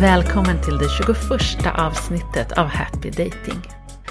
[0.00, 3.60] Välkommen till det 21 avsnittet av Happy Dating.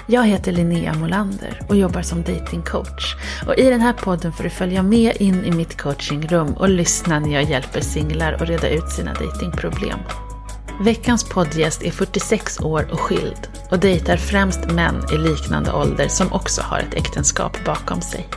[0.06, 3.16] Jag heter Linnea Molander och jobbar som datingcoach.
[3.46, 7.20] Och I den här podden får du följa med in i mitt coachingrum och lyssna
[7.20, 9.98] när jag hjälper singlar att reda ut sina datingproblem.
[10.80, 16.32] Veckans poddgäst är 46 år och skild och dejtar främst män i liknande ålder som
[16.32, 18.28] också har ett äktenskap bakom sig.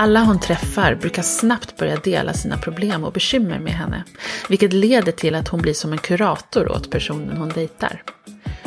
[0.00, 4.04] Alla hon träffar brukar snabbt börja dela sina problem och bekymmer med henne,
[4.48, 8.02] vilket leder till att hon blir som en kurator åt personen hon dejtar.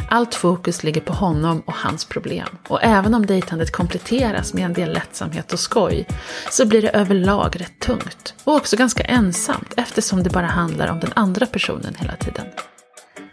[0.10, 2.48] Allt fokus ligger på honom och hans problem.
[2.68, 6.08] Och även om dejtandet kompletteras med en del lättsamhet och skoj,
[6.50, 8.34] så blir det överlag rätt tungt.
[8.44, 12.46] Och också ganska ensamt eftersom det bara handlar om den andra personen hela tiden.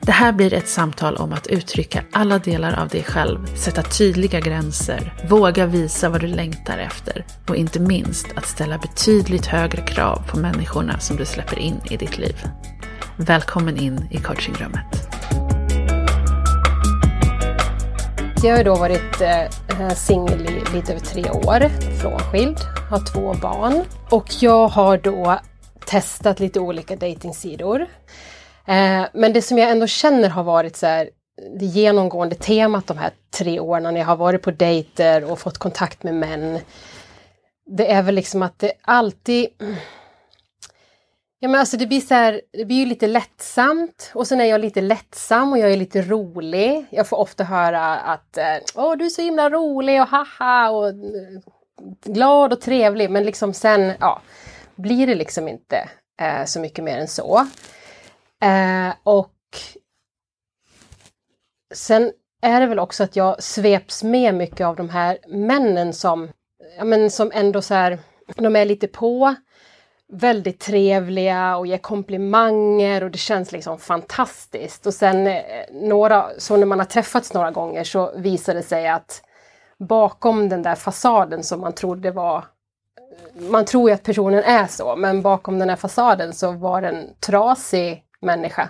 [0.08, 4.40] Det här blir ett samtal om att uttrycka alla delar av dig själv, sätta tydliga
[4.40, 10.22] gränser, våga visa vad du längtar efter och inte minst att ställa betydligt högre krav
[10.28, 12.36] på människorna som du släpper in i ditt liv.
[13.16, 15.08] Välkommen in i coachingrummet.
[18.42, 21.68] Jag har då varit eh, eh singel i lite över tre år,
[22.00, 22.58] frånskild,
[22.90, 25.40] har två barn och jag har då
[25.86, 27.86] testat lite olika dejtingsidor.
[28.68, 31.10] Eh, men det som jag ändå känner har varit så här,
[31.58, 35.58] det genomgående temat de här tre åren när jag har varit på dejter och fått
[35.58, 36.58] kontakt med män.
[37.66, 39.48] Det är väl liksom att det alltid
[41.40, 44.44] Ja men alltså det blir så här, det blir ju lite lättsamt och sen är
[44.44, 46.86] jag lite lättsam och jag är lite rolig.
[46.90, 50.88] Jag får ofta höra att eh, Åh du är så himla rolig och haha och
[50.88, 50.94] eh,
[52.04, 54.20] glad och trevlig men liksom sen ja,
[54.76, 55.88] blir det liksom inte
[56.20, 57.46] eh, så mycket mer än så.
[58.42, 59.34] Eh, och
[61.74, 66.28] sen är det väl också att jag sveps med mycket av de här männen som,
[66.78, 67.98] ja men som ändå så här,
[68.36, 69.34] de är lite på,
[70.12, 74.86] väldigt trevliga och ger komplimanger och det känns liksom fantastiskt.
[74.86, 75.42] Och sen eh,
[75.72, 79.22] några, så när man har träffats några gånger så visar det sig att
[79.78, 82.44] bakom den där fasaden som man trodde var
[83.34, 87.14] man tror ju att personen är så, men bakom den här fasaden så var den
[87.20, 88.68] trasig människa.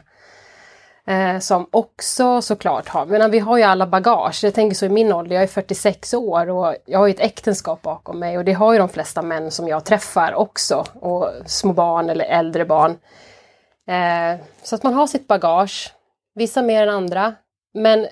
[1.09, 4.45] Eh, som också såklart har, men vi har ju alla bagage.
[4.45, 7.21] Jag tänker så i min ålder, jag är 46 år och jag har ju ett
[7.21, 10.85] äktenskap bakom mig och det har ju de flesta män som jag träffar också.
[10.95, 12.91] Och små barn eller äldre barn.
[13.89, 15.95] Eh, så att man har sitt bagage,
[16.35, 17.35] vissa mer än andra.
[17.75, 18.07] Men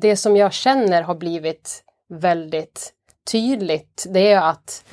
[0.00, 2.92] det som jag känner har blivit väldigt
[3.30, 4.84] tydligt, det är att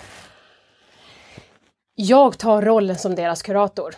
[1.96, 3.96] jag tar rollen som deras kurator.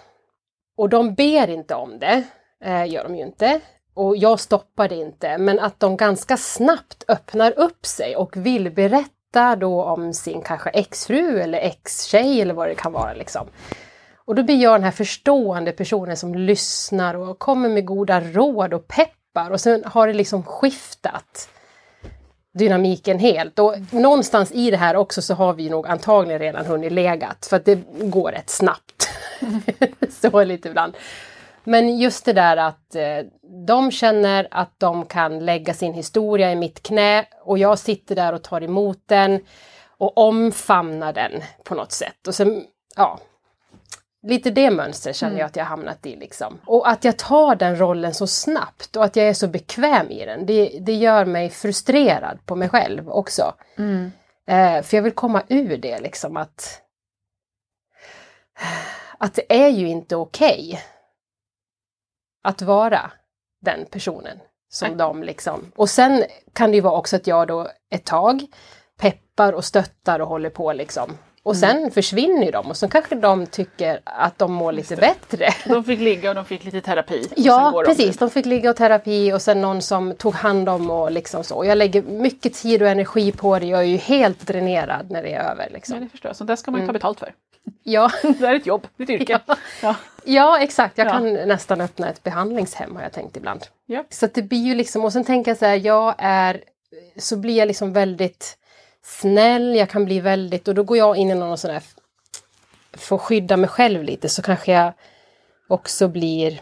[0.78, 2.24] Och de ber inte om det,
[2.64, 3.60] eh, gör de ju inte.
[3.94, 8.72] Och jag stoppar det inte, men att de ganska snabbt öppnar upp sig och vill
[8.72, 13.48] berätta då om sin kanske exfru eller ex-tjej eller vad det kan vara liksom.
[14.26, 18.74] Och då blir jag den här förstående personen som lyssnar och kommer med goda råd
[18.74, 21.50] och peppar och sen har det liksom skiftat
[22.54, 23.60] dynamiken helt.
[23.60, 27.58] Och någonstans i det här också så har vi nog antagligen redan hunnit legat för
[27.58, 29.03] att det går rätt snabbt.
[30.10, 30.98] så lite ibland.
[31.64, 33.20] Men just det där att eh,
[33.68, 38.34] de känner att de kan lägga sin historia i mitt knä och jag sitter där
[38.34, 39.40] och tar emot den
[39.98, 41.32] och omfamnar den
[41.64, 42.28] på något sätt.
[42.28, 42.64] Och sen,
[42.96, 43.20] ja,
[44.28, 45.48] lite det mönstret känner jag Mm.
[45.48, 46.60] att jag hamnat i liksom.
[46.66, 50.26] Och att jag tar den rollen så snabbt och att jag är så bekväm i
[50.26, 53.54] den, det, det gör mig frustrerad på mig själv också.
[53.78, 54.12] Mm.
[54.48, 56.82] Eh, för jag vill komma ur det liksom att
[59.24, 60.82] att det är ju inte okej
[62.44, 63.12] att vara
[63.62, 64.40] den personen
[64.70, 64.98] som Nej.
[64.98, 65.72] de liksom.
[65.76, 66.24] Och sen
[66.54, 68.46] kan det ju vara också att jag då ett tag
[69.00, 71.18] peppar och stöttar och håller på liksom.
[71.44, 75.50] Och sen försvinner ju de och så kanske de tycker att de mår lite bättre.
[75.66, 77.28] De fick ligga och de fick lite terapi.
[77.36, 78.18] Ja, precis.
[78.18, 78.26] De.
[78.26, 81.66] De fick ligga och terapi och sen någon som tog hand om och liksom så.
[81.66, 83.66] Jag lägger mycket tid och energi på det.
[83.66, 85.64] Jag är ju helt dränerad när det är över.
[85.64, 86.00] Ja, Liksom.
[86.00, 86.36] det förstår jag.
[86.36, 87.34] Så där ska man ju ta betalt för.
[87.84, 89.40] Ja, Det är ett jobb, ett yrke.
[89.48, 89.56] Ja.
[89.82, 89.96] Ja.
[90.26, 90.98] ja, exakt.
[90.98, 91.12] Jag Ja.
[91.12, 93.66] kan nästan öppna ett behandlingshem har jag tänkt ibland.
[94.10, 96.64] Så att det blir ju liksom, och sen tänker jag så här, jag är,
[97.18, 98.58] så blir jag liksom väldigt
[99.04, 101.84] snäll, jag kan bli väldigt, och då går jag in i någon sån här,
[102.94, 104.94] för att skydda mig själv lite så kanske jag
[105.68, 106.62] också blir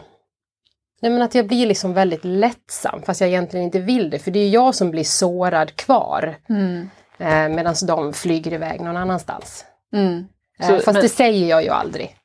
[1.02, 4.30] Nej men att jag blir liksom väldigt lättsam fast jag egentligen inte vill det för
[4.30, 6.36] det är jag som blir sårad kvar.
[6.48, 6.90] Mm.
[7.18, 9.64] Eh, Medan de flyger iväg någon annanstans.
[9.92, 10.28] Mm.
[10.62, 12.16] Eh, Så- fast men- det säger jag ju aldrig.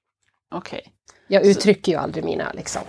[0.51, 0.93] Okej.
[1.27, 2.81] Jag uttrycker ju aldrig mina liksom.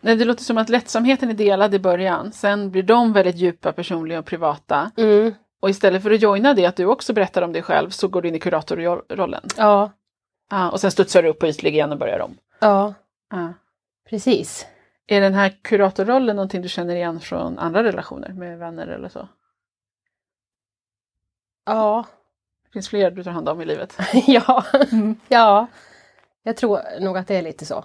[0.00, 2.32] Nej, det låter som att lättsamheten är delad i början.
[2.32, 4.90] Sen blir de väldigt djupa, personliga och privata.
[4.96, 5.34] Mm.
[5.60, 8.22] Och istället för att joina det, att du också berättar om dig själv, så går
[8.22, 9.42] du in i kuratorrollen.
[9.56, 9.90] Ja,
[10.50, 12.36] Ah, och sen studsar du upp på ytlig igen och börjar om.
[12.60, 12.94] ja,
[13.30, 13.48] Ah.
[14.10, 14.66] precis.
[15.06, 19.28] Är den här kuratorrollen någonting du känner igen från andra relationer med vänner eller så?
[21.66, 22.04] Ja,
[22.74, 23.96] Det finns fler du tar hand om i livet?
[24.26, 25.20] ja, Mm.
[25.28, 25.66] ja.
[26.42, 27.84] Jag tror nog att det är lite så.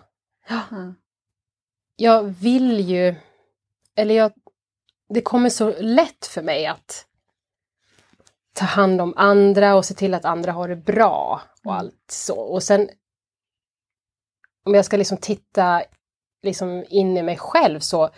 [0.72, 0.96] Mm.
[1.96, 3.16] Jag vill ju,
[3.96, 4.32] eller jag,
[5.10, 7.06] det kommer så lätt för mig att
[8.54, 11.78] ta hand om andra och se till att andra har det bra och Mm.
[11.80, 12.40] allt så.
[12.40, 12.90] Och sen
[14.66, 15.84] om jag ska liksom titta
[16.44, 18.10] liksom in i mig själv så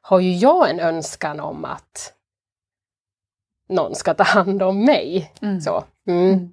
[0.00, 2.14] har ju jag en önskan om att
[3.68, 5.32] någon ska ta hand om mig.
[5.42, 5.60] Mm.
[5.60, 5.84] Så.
[6.08, 6.32] Mm.
[6.32, 6.52] Mm.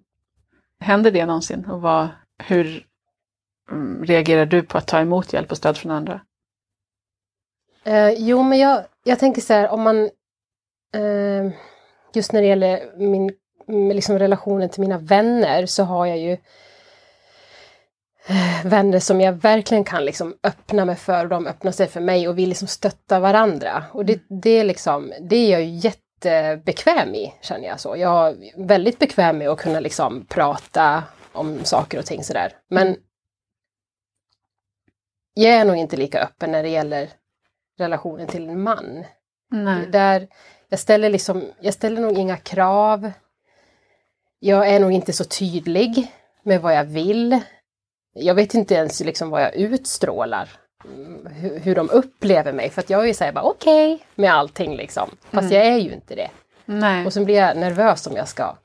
[0.79, 1.65] Händer det någonsin?
[1.65, 2.07] Och vad,
[2.43, 2.85] hur
[3.71, 6.21] mm, reagerar du på att ta emot hjälp och stöd från andra?
[7.83, 10.03] Eh, jo, men jag, jag tänker så här, om man...
[10.93, 11.51] Eh,
[12.13, 13.31] just när det gäller min
[13.93, 16.31] liksom relationen till mina vänner så har jag ju
[18.27, 22.01] eh, vänner som jag verkligen kan liksom öppna mig för och de öppnar sig för
[22.01, 23.83] mig och vill liksom stötta varandra.
[23.91, 25.67] Och det, det, är liksom, det är jag ju
[26.25, 27.97] jättebekväm i, känner jag så.
[27.97, 32.53] Jag är väldigt bekväm med att kunna liksom prata om saker och ting sådär.
[32.69, 32.97] Men
[35.33, 37.09] jag är nog inte lika öppen när det gäller
[37.77, 39.03] relationen till en man.
[39.51, 39.87] Nej.
[39.87, 40.27] Där
[40.69, 43.11] jag ställer liksom, jag ställer nog inga krav.
[44.39, 46.11] Jag är nog inte så tydlig
[46.43, 47.39] med vad jag vill.
[48.13, 50.49] Jag vet inte ens liksom vad jag utstrålar.
[50.93, 52.69] Mm, Hur, hur de upplever mig.
[52.69, 55.09] För att jag är ju såhär bara okej med allting liksom.
[55.31, 56.29] Fast jag är ju inte det.
[56.65, 57.05] Nej.
[57.05, 58.55] Och sen blir jag nervös om jag ska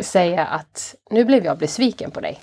[0.00, 2.40] säga att nu blev jag besviken på dig.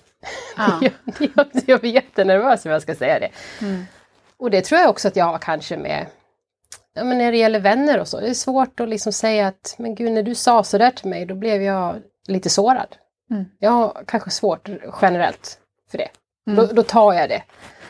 [0.58, 0.80] Ja.
[0.82, 0.92] jag,
[1.36, 3.30] jag, jag blir jättenervös om jag ska säga det.
[3.62, 3.86] Mm.
[4.38, 6.06] Och det tror jag också att jag har kanske med
[6.94, 8.20] ja, men när det gäller vänner och så.
[8.20, 11.26] Det är svårt att liksom säga att men gud när du sa sådär till mig
[11.26, 12.96] då blev jag lite sårad.
[13.32, 13.46] Mm.
[13.60, 14.70] Jag har kanske svårt
[15.02, 15.58] generellt
[15.92, 16.10] för det.
[16.48, 16.68] Mm.
[16.68, 17.44] Då, då tar jag det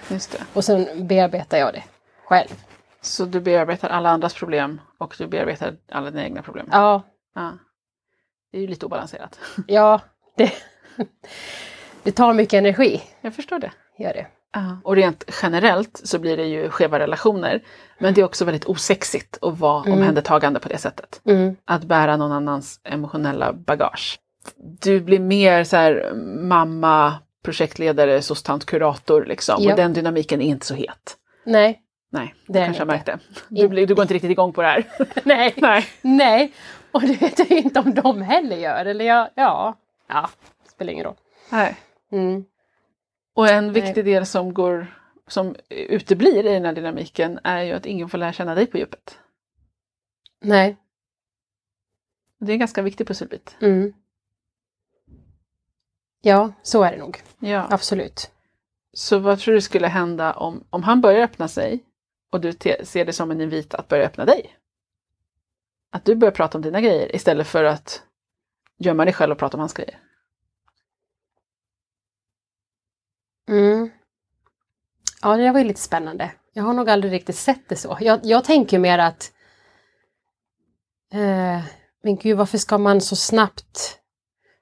[0.10, 0.44] Just det.
[0.54, 1.84] och sen bearbetar jag det
[2.26, 2.50] själv.
[3.02, 6.68] Så du bearbetar alla andras problem och du bearbetar alla dina egna problem?
[6.72, 7.02] Ja,
[7.36, 7.58] Ja.
[8.52, 9.40] Det är ju lite obalanserat.
[9.68, 10.02] ja
[10.38, 10.52] det,
[12.04, 13.02] det tar mycket energi.
[13.22, 13.72] Jag förstår det.
[13.98, 14.28] Gör det.
[14.84, 17.64] Och rent generellt så blir det ju skeva relationer.
[18.00, 19.94] Men det är också väldigt osexigt att vara Mm.
[20.00, 21.22] omhändertagande på det sättet.
[21.26, 21.56] Mm.
[21.66, 24.20] Att bära någon annans emotionella bagage.
[24.82, 26.12] Du blir mer så här
[26.48, 27.14] mamma,
[27.44, 29.64] projektledare, sostant, kurator liksom.
[29.64, 29.72] Ja.
[29.72, 31.18] Och den dynamiken är inte så het.
[31.46, 31.82] Nej,
[32.12, 33.20] Nej, Det kanske har den märkt det.
[33.50, 34.84] Du, du går inte riktigt igång på det här.
[35.24, 35.86] nej, Nej.
[36.02, 36.54] nej.
[36.92, 38.86] Och det vet jag inte om de heller gör.
[38.86, 39.78] Eller jag, ja,
[40.08, 40.30] ja,
[40.68, 41.16] spelar ingen roll.
[41.52, 41.78] Nej.
[42.12, 42.46] Mm.
[43.34, 44.88] Och en viktig del som, går,
[45.28, 48.78] som uteblir i den här dynamiken är ju att ingen får lära känna dig på
[48.78, 49.20] djupet.
[50.42, 50.78] Nej.
[52.40, 53.56] Det är en ganska viktig pusselbit.
[53.62, 53.94] Mm.
[56.22, 57.24] Ja, så är det nog.
[57.40, 57.68] Ja.
[57.70, 58.32] Absolut.
[58.94, 61.84] Så vad tror du skulle hända om, om han börjar öppna sig
[62.32, 62.52] och du
[62.84, 64.56] ser det som en invit att börja öppna dig?
[65.92, 68.04] Att du börjar prata om dina grejer istället för att
[68.78, 70.00] gömma dig själv och prata om hans grejer.
[73.48, 73.90] Mm.
[75.22, 76.32] Ja, det där var ju lite spännande.
[76.54, 77.98] Jag har nog aldrig riktigt sett det så.
[78.02, 79.34] Jag, jag tänker mer att...
[81.12, 81.64] Eh,
[82.04, 84.00] men gud, varför ska man så snabbt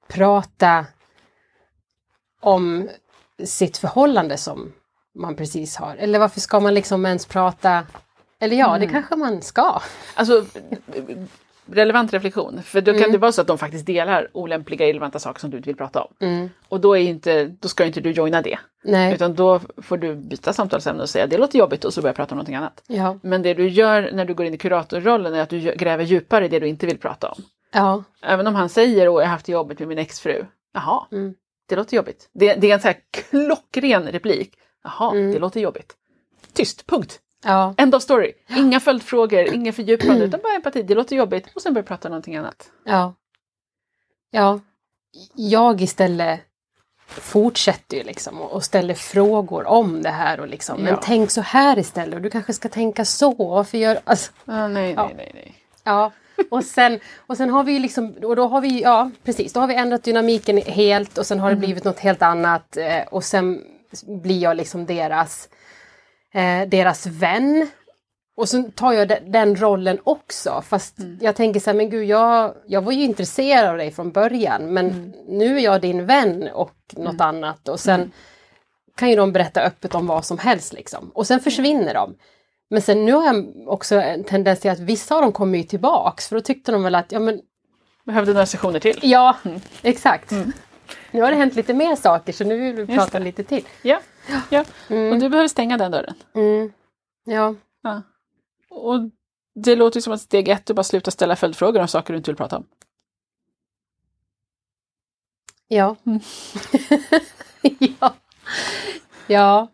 [0.07, 0.85] prata
[2.41, 2.89] om
[3.43, 4.73] sitt förhållande som
[5.15, 5.95] man precis har?
[5.95, 7.83] Eller varför ska man liksom ens prata...
[8.39, 8.89] Eller ja, det Mm.
[8.89, 9.81] kanske man ska.
[10.15, 10.45] Alltså,
[11.71, 12.63] relevant reflektion.
[12.63, 13.11] För då kan Mm.
[13.11, 16.01] det vara så att de faktiskt delar olämpliga, irrelevanta saker som du inte vill prata
[16.01, 16.13] om.
[16.19, 16.49] Mm.
[16.69, 18.59] Och då, är inte, då ska inte du joina det.
[18.83, 19.13] Nej.
[19.13, 22.31] Utan då får du byta samtalsämne och säga det låter jobbigt och så börja prata
[22.31, 22.83] om någonting annat.
[22.87, 23.17] Ja.
[23.21, 26.45] Men det du gör när du går in i kuratorrollen är att du gräver djupare
[26.45, 27.41] i det du inte vill prata om.
[27.73, 28.03] Ja.
[28.21, 30.45] Även om han säger att jag har haft det jobbigt med min exfru.
[30.73, 31.33] Jaha, Mm.
[31.67, 32.29] Det låter jobbigt.
[32.33, 34.53] Det, det är en så här klockren replik.
[34.83, 35.31] Jaha, Mm.
[35.31, 35.93] det låter jobbigt.
[36.53, 37.19] Tyst, punkt.
[37.43, 37.73] Ja.
[37.77, 38.33] End of story.
[38.49, 40.83] Inga följdfrågor, inga fördjupande, utan bara empati.
[40.83, 41.47] Det låter jobbigt.
[41.55, 42.71] Och sen börja prata om någonting annat.
[42.83, 43.13] Ja.
[44.31, 44.59] Ja.
[45.35, 46.39] Jag istället
[47.07, 50.99] fortsätter ju liksom och ställer frågor om det här och liksom, men Ja.
[51.03, 53.33] tänk så här istället och du kanske ska tänka så.
[53.33, 53.99] Varför gör...
[54.03, 55.03] Alltså, Ah, nej, Ja.
[55.05, 55.55] nej, nej, nej.
[55.83, 56.11] ja.
[56.49, 59.67] Och sen, och sen har vi liksom, och då har vi, ja precis, då har
[59.67, 63.61] vi ändrat dynamiken helt och sen har det blivit något helt annat eh, och sen
[64.23, 65.49] blir jag liksom deras,
[66.33, 67.67] eh, deras vän.
[68.37, 72.05] Och så tar jag de, den rollen också fast jag tänker så här, men gud
[72.05, 76.49] jag, jag var ju intresserad av dig från början men nu är jag din vän
[76.53, 77.67] och något annat.
[77.67, 78.11] Och sen
[78.95, 81.11] kan ju de berätta öppet om vad som helst liksom.
[81.13, 82.15] Och sen försvinner de.
[82.69, 85.63] Men sen nu har jag också en tendens till att vissa av dem kommer ju
[85.63, 87.41] tillbaks för då tyckte de väl att, ja men
[88.03, 88.99] Behövde några sessioner till.
[89.01, 89.37] ja,
[89.81, 90.31] exakt.
[91.11, 93.25] Nu har det hänt lite mer saker så nu vill vi Just prata det.
[93.25, 93.65] lite till.
[93.81, 93.99] Ja,
[94.49, 94.65] ja.
[94.89, 95.13] Mm.
[95.13, 96.13] och du behöver stänga den dörren.
[96.35, 96.71] Mm.
[97.23, 97.55] Ja.
[97.81, 98.01] Ja.
[98.69, 98.99] Och
[99.55, 102.31] det låter som att steg ett är bara sluta ställa följdfrågor om saker du inte
[102.31, 102.67] vill prata om.
[105.67, 105.95] Ja.
[106.05, 106.19] Mm.
[107.99, 108.13] ja.
[109.27, 109.67] Ja,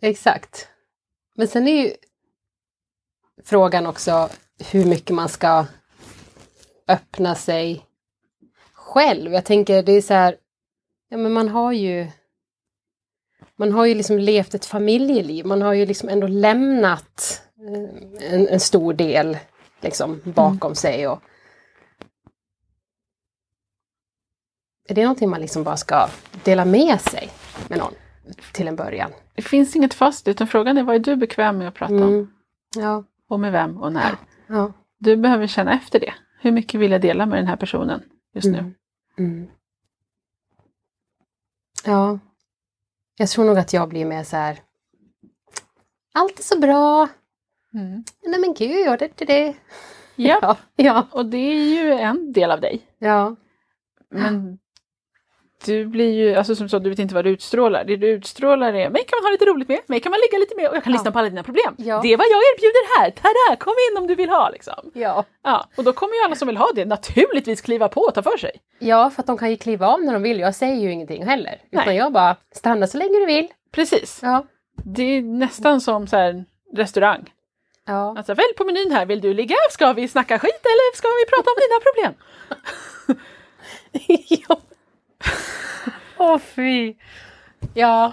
[0.00, 0.68] exakt.
[1.34, 1.94] Men sen är ju
[3.44, 4.28] frågan också
[4.70, 5.66] hur mycket man ska
[6.88, 7.86] öppna sig
[8.72, 9.32] själv.
[9.32, 10.36] Jag tänker det är så här,
[11.08, 12.10] ja men man har ju
[13.56, 18.48] man har ju liksom levt ett familjeliv, man har ju liksom ändå lämnat eh, en,
[18.48, 19.38] en stor del
[19.80, 21.08] liksom bakom sig.
[21.08, 21.22] Och,
[24.88, 26.08] är det någonting man liksom bara ska
[26.44, 27.30] dela med sig
[27.68, 27.94] med någon
[28.52, 29.10] till en början?
[29.34, 32.02] Det finns inget fast, utan frågan är vad är du bekväm med att prata om?
[32.02, 32.32] Mm.
[32.76, 34.16] Ja, Och med vem och när?
[34.46, 34.72] ja.
[34.98, 36.14] Du behöver känna efter det.
[36.40, 38.02] Hur mycket vill jag dela med den här personen
[38.34, 38.58] just nu?
[38.58, 38.74] Mm.
[39.18, 39.48] Mm.
[41.84, 42.18] Ja.
[43.16, 44.58] Jag tror nog att jag blir mer så här.
[46.12, 47.08] Allt är så bra.
[47.74, 48.04] Mm.
[48.22, 49.54] Nej men gud, ja, det, det, det.
[50.16, 52.86] Ja, ja, och det är ju en del av dig.
[52.98, 53.36] ja.
[54.10, 54.58] Men
[55.64, 57.84] du blir ju, alltså som så, du vet inte vad du utstrålar.
[57.84, 60.38] Det du utstrålar är, mig kan man ha lite roligt med, mig kan man ligga
[60.38, 60.96] lite med och jag kan Ja.
[60.98, 61.74] lyssna på alla dina problem.
[61.78, 62.00] Ja.
[62.02, 64.90] Det är vad jag erbjuder här, tada, kom in om du vill ha liksom.
[64.94, 65.24] ja.
[65.44, 68.22] Ja, och då kommer ju alla som vill ha det naturligtvis kliva på och ta
[68.22, 68.50] för sig.
[68.78, 70.40] Ja, för att de kan ju kliva av när de vill.
[70.40, 71.60] Jag säger ju ingenting heller.
[71.70, 71.96] Utan Nej.
[71.96, 73.48] jag bara, stanna så länge du vill.
[73.72, 74.18] Precis.
[74.22, 74.44] Ja.
[74.84, 76.44] Det är nästan som så här
[76.76, 77.32] restaurang.
[77.86, 78.14] Ja.
[78.18, 79.56] Alltså välj på menyn här, vill du ligga?
[79.70, 82.14] Ska vi snacka skit eller ska vi prata om dina problem?
[84.48, 84.60] ja.
[86.18, 86.94] Åh fy.
[87.74, 88.12] Ja.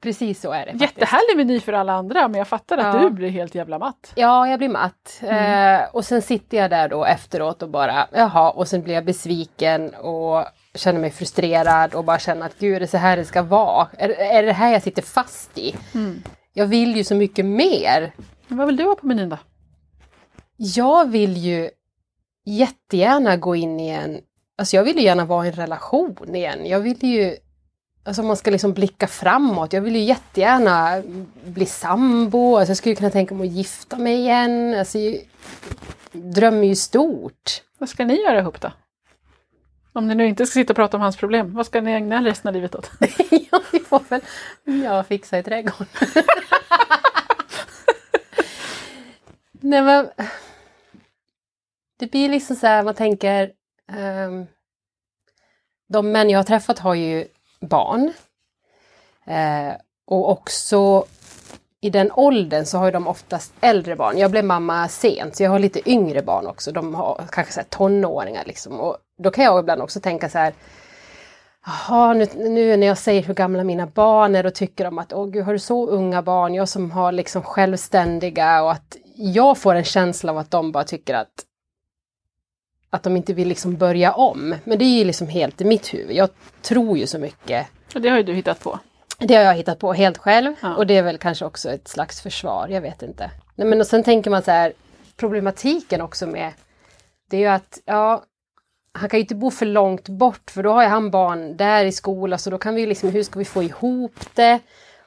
[0.00, 0.72] Precis så är det.
[0.72, 0.82] faktiskt.
[0.82, 3.00] Jättehärlig meny för alla andra men jag fattar att Ja.
[3.00, 4.12] du blir helt jävla matt.
[4.14, 5.20] Ja, jag blir matt.
[5.22, 9.04] Eh, och sen sitter jag där då efteråt och bara, jaha, och sen blir jag
[9.04, 13.24] besviken och känner mig frustrerad och bara känner att gud, är det så här det
[13.24, 13.88] ska vara?
[13.98, 15.74] Är, är det här jag sitter fast i?
[16.52, 18.12] Jag vill ju så mycket mer.
[18.48, 19.38] Vad vill du ha på menyn då?
[20.56, 21.70] Jag vill ju
[22.44, 24.20] jättegärna gå in i en,
[24.58, 26.66] alltså jag vill ju gärna vara i en relation igen.
[26.66, 27.36] Jag vill ju,
[28.04, 31.02] alltså man ska liksom blicka framåt, jag vill ju jättegärna
[31.44, 34.74] bli sambo, alltså jag skulle kunna tänka mig att gifta mig igen.
[34.78, 35.20] Alltså, jag
[36.12, 37.62] drömmer ju stort.
[37.78, 38.72] Vad ska ni göra ihop då?
[39.92, 42.24] Om ni nu inte ska sitta och prata om hans problem, vad ska ni ägna
[42.24, 42.90] resten av livet åt?
[43.50, 44.20] ja, vi får väl
[44.84, 45.86] ja, fixa i trädgården.
[49.60, 50.08] Nej men,
[51.98, 53.52] det blir liksom så här, man tänker,
[53.92, 54.46] Ehm,
[55.88, 57.26] de män jag har träffat har ju
[57.60, 58.12] barn.
[59.26, 59.72] Eh,
[60.06, 61.04] och också
[61.80, 64.18] i den åldern så har ju de oftast äldre barn.
[64.18, 66.72] Jag blev mamma sent så jag har lite yngre barn också.
[66.72, 68.80] De har kanske så här tonåringar liksom.
[68.80, 70.54] Och då kan jag ibland också tänka så här,
[71.66, 75.12] Jaha, nu, nu när jag säger hur gamla mina barn är, då tycker de att
[75.12, 76.54] åh gud, har du så unga barn?
[76.54, 80.84] Jag som har liksom självständiga och att jag får en känsla av att de bara
[80.84, 81.44] tycker att
[82.90, 84.54] att de inte vill liksom börja om.
[84.64, 86.16] Men det är ju liksom helt i mitt huvud.
[86.16, 86.28] Jag
[86.62, 87.66] tror ju så mycket.
[87.94, 88.78] Och det har ju du hittat på.
[89.18, 90.76] Det har jag hittat på helt själv Ja.
[90.76, 93.30] och det är väl kanske också ett slags försvar, jag vet inte.
[93.54, 94.72] Nej, men och sen tänker man så här,
[95.16, 96.52] problematiken också med
[97.30, 98.22] det är ju att, ja,
[98.92, 101.84] han kan ju inte bo för långt bort för då har ju han barn där
[101.84, 104.58] i skolan så då kan vi liksom, hur ska vi få ihop det?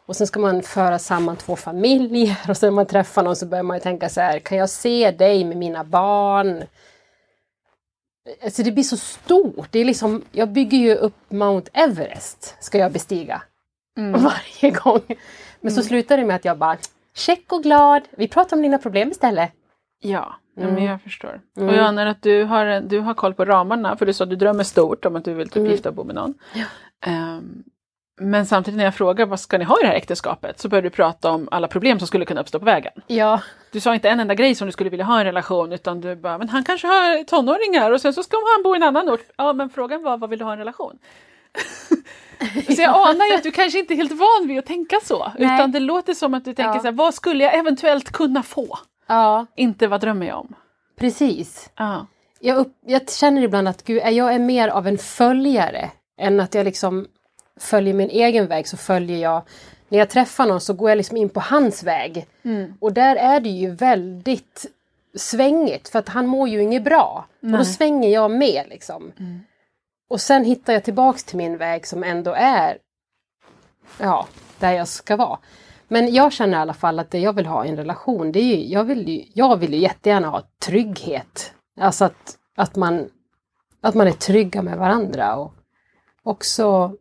[0.06, 3.46] Och sen ska man föra samman två familjer och sen när man träffar någon så
[3.46, 6.64] börjar man ju tänka så här, kan jag se dig med mina barn?
[8.44, 12.78] Alltså det blir så stort, det är liksom, jag bygger ju upp Mount Everest, ska
[12.78, 13.42] jag bestiga
[13.98, 15.02] varje gång.
[15.62, 16.78] Men så slutar det med att jag bara,
[17.16, 19.52] check och glad, vi pratar om dina problem istället.
[20.02, 20.74] Ja, ja, Mm.
[20.74, 21.42] men jag förstår.
[21.56, 24.30] Och jag anar att du har, du har koll på ramarna, för du sa att
[24.30, 25.72] du drömmer stort om att du vill typ Mm.
[25.72, 26.34] gifta och bo med någon.
[27.06, 27.64] Ehm,
[28.22, 30.82] men samtidigt när jag frågar vad ska ni ha i det här äktenskapet så börjar
[30.82, 32.94] du prata om alla problem som skulle kunna uppstå på vägen.
[33.08, 35.72] Ja, Du sa inte en enda grej som du skulle vilja ha i en relation
[35.74, 38.78] utan du bara, men han kanske har tonåringar och sen så ska han bo i
[38.78, 39.26] en annan ort.
[39.38, 40.98] Ja men frågan var, vad vill du ha i en relation?
[42.76, 45.32] så jag anar ju att du kanske inte är helt van vid att tänka så.
[45.40, 45.56] Nej.
[45.56, 46.80] Utan det låter som att du tänker Ja.
[46.80, 48.78] så här, vad skulle jag eventuellt kunna få?
[49.08, 50.56] ja, Inte vad drömmer jag om?
[51.00, 51.70] precis.
[51.78, 52.08] Ja.
[52.40, 56.56] Jag, upp, jag känner ibland att gud, jag är mer av en följare än att
[56.56, 57.08] jag liksom
[57.60, 59.42] följer min egen väg så följer jag
[59.90, 62.28] när jag träffar någon så går jag liksom in på hans väg.
[62.44, 62.74] Mm.
[62.80, 64.66] Och där är det ju väldigt
[65.16, 67.26] svängigt för att han mår ju inget bra.
[67.42, 67.66] Och då Nej.
[67.66, 69.12] svänger jag med liksom.
[69.20, 69.40] Mm.
[70.10, 72.78] Och sen hittar jag tillbaks till min väg som ändå är
[74.00, 74.28] ja,
[74.60, 75.40] där jag ska vara.
[75.88, 78.40] Men jag känner i alla fall att det jag vill ha i en relation, det
[78.40, 81.54] är ju, jag vill ju, jag vill ju jättegärna ha trygghet.
[81.80, 83.10] Alltså att, att, man,
[83.82, 85.54] att man är trygga med varandra och
[86.24, 86.96] också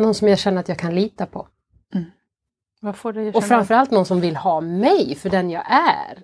[0.00, 1.48] någon som jag känner att jag kan lita på.
[2.82, 6.22] Vad får att Och framförallt någon som vill ha mig för den jag är.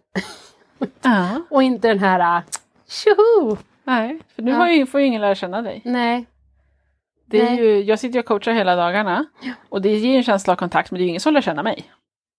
[1.03, 2.43] Ja, Och inte den här äh,
[2.89, 3.57] tjoho!
[3.85, 4.71] nej, för nu Ja.
[4.71, 5.83] ju, får ju ingen lära känna dig.
[5.85, 6.27] Nej.
[7.27, 7.57] Det är Nej.
[7.57, 9.27] ju, jag sitter ju och coachar hela dagarna
[9.69, 11.63] och det ger en känsla av kontakt men det är ju ingen som lär känna
[11.63, 11.85] mig.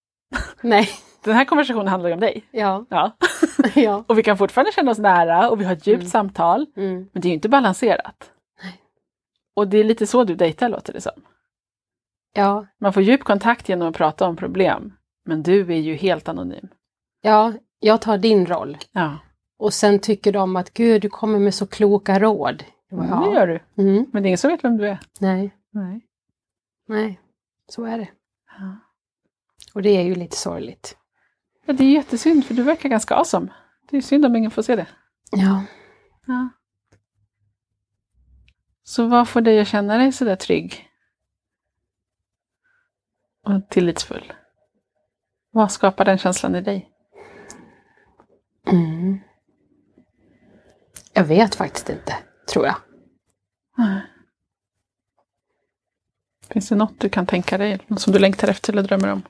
[0.62, 0.89] Nej.
[1.24, 2.44] Den här konversationen handlar ju om dig.
[2.51, 2.86] Ja.
[2.89, 3.12] Ja.
[3.75, 4.03] ja.
[4.08, 6.10] Och vi kan fortfarande känna oss nära och vi har ett djupt Mm.
[6.10, 7.10] samtal Mm.
[7.13, 8.32] men det är ju inte balanserat.
[9.58, 11.22] Och det är lite så du dejtar låter det som.
[12.34, 12.68] Ja.
[12.80, 14.94] Man får djup kontakt genom att prata om problem
[15.26, 16.68] men du är ju helt anonym.
[17.22, 18.78] Ja, jag tar din roll.
[18.92, 19.18] Ja,
[19.60, 22.64] Och sen tycker de att gud, du kommer med så kloka råd.
[22.92, 23.84] Bara, det gör du.
[23.84, 24.06] Mm.
[24.14, 25.00] Men det är ingen som vet vem du är.
[25.20, 26.02] Nej, Nej.
[26.88, 27.20] nej,
[27.70, 28.10] så är det.
[28.60, 28.76] Ja.
[29.74, 30.98] Och det är ju lite sorgligt.
[31.66, 33.48] Ja, det är jättesynd för du verkar ganska awesome.
[33.90, 34.88] Det är synd om ingen får se det.
[35.32, 35.64] Ja.
[36.28, 36.50] Ja.
[38.88, 40.89] Så vad får dig att känna dig sådär trygg?
[43.44, 44.34] Och tillitsfull?
[45.51, 46.89] Vad skapar den känslan i dig?
[48.72, 49.20] Mm.
[51.13, 52.17] Jag vet faktiskt inte,
[52.53, 52.75] tror jag.
[53.77, 54.01] Nej.
[56.50, 59.22] Finns det något du kan tänka dig, något som du längtar efter eller drömmer om?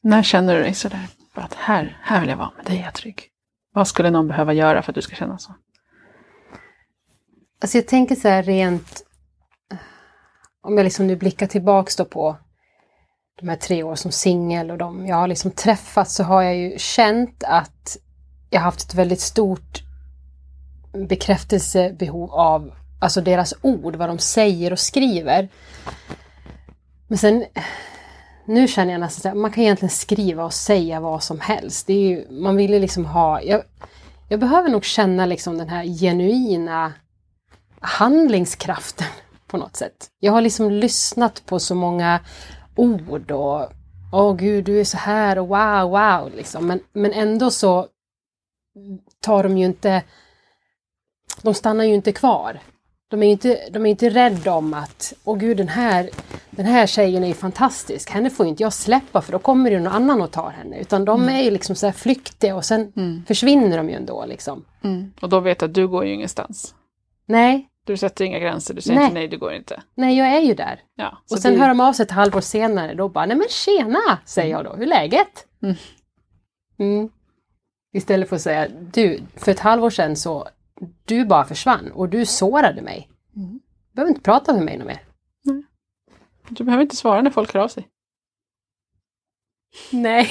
[0.00, 2.94] När känner du dig sådär, att här, här vill jag vara, med dig är jag
[2.94, 3.28] trygg?
[3.72, 5.54] Vad skulle någon behöva göra för att du ska känna så?
[7.62, 9.02] Alltså jag tänker så här rent,
[10.62, 12.36] om jag liksom nu blickar tillbaks då på
[13.40, 16.56] de här tre åren som singel och de jag har liksom träffat så har jag
[16.56, 17.96] ju känt att
[18.50, 19.82] jag har haft ett väldigt stort
[21.08, 25.48] bekräftelsebehov av alltså deras ord, vad de säger och skriver.
[27.08, 27.44] Men sen
[28.46, 31.86] nu känner jag nästan att man kan egentligen skriva och säga vad som helst.
[31.86, 33.62] Det är ju, man vill ju liksom ha, jag,
[34.28, 36.92] jag behöver nog känna liksom den här genuina
[37.82, 39.06] handlingskraften
[39.46, 40.10] på något sätt.
[40.18, 42.20] Jag har liksom lyssnat på så många
[42.76, 43.72] ord och
[44.14, 46.66] Åh gud, du är så här och wow, wow, liksom.
[46.66, 47.86] Men, men ändå så
[49.20, 50.02] tar de ju inte...
[51.42, 52.60] De stannar ju inte kvar.
[53.08, 56.10] De är ju inte, de är inte rädda om att, åh gud, den här,
[56.50, 58.10] den här tjejen är ju fantastisk.
[58.10, 60.78] Henne får ju inte jag släppa för då kommer det någon annan och tar henne.
[60.78, 63.24] Utan de är ju liksom så här flyktiga och sen Mm.
[63.28, 64.64] försvinner de ju ändå liksom.
[65.20, 66.74] Och då vet att du går ju ingenstans.
[67.26, 69.04] Nej, Du sätter inga gränser, du säger Nej.
[69.04, 69.82] inte nej, du går inte.
[69.94, 70.80] nej jag är ju där.
[70.94, 73.48] Ja, Och sen det- hör de av sig ett halvår senare, då bara, nej men
[73.48, 75.46] tjena, säger jag då, hur är läget?
[75.62, 75.74] Mm.
[76.78, 77.08] Mm.
[77.94, 80.48] Istället för att säga, du, för ett halvår sedan så,
[81.04, 83.10] du bara försvann och du sårade mig.
[83.36, 83.52] Mm.
[83.90, 85.02] Du behöver inte prata med mig något mer.
[86.48, 87.88] Du behöver inte svara när folk hör av sig.
[89.92, 90.30] Nej.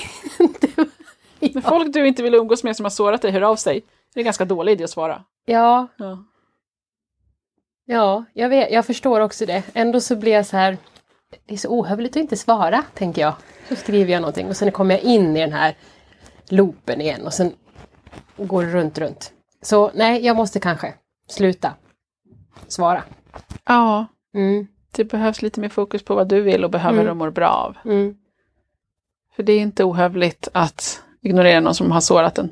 [1.54, 3.80] När folk du inte vill umgås med som har sårat dig hör av sig,
[4.14, 5.24] det är en ganska dålig idé att svara.
[5.46, 6.24] ja, Ja.
[7.86, 9.64] Ja, jag vet, jag förstår också det.
[9.74, 10.78] Ändå så blir jag så här,
[11.46, 13.34] det är så ohövligt att inte svara, tänker jag.
[13.70, 15.76] Så skriver jag någonting och sen kommer jag in i den här
[16.50, 17.54] loopen igen och sen
[18.38, 19.34] går det runt, runt.
[19.62, 20.94] Så nej, jag måste kanske
[21.28, 21.74] sluta
[22.68, 23.04] svara.
[23.66, 27.12] ja, Mm, det behövs lite mer fokus på vad du vill och behöver Mm.
[27.12, 27.78] och mår bra av.
[27.86, 28.16] mm,
[29.36, 32.46] För det är inte ohövligt att ignorera någon som har sårat en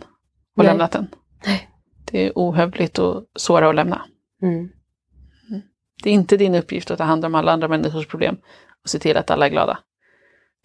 [0.57, 0.67] och Nej.
[0.67, 1.07] lämnat en.
[1.45, 1.69] Nej.
[2.11, 4.01] Det är ohövligt att såra och lämna.
[4.41, 4.69] mm.
[6.03, 8.37] Det är inte din uppgift att ta hand om alla andra människors problem
[8.83, 9.79] och se till att alla är glada.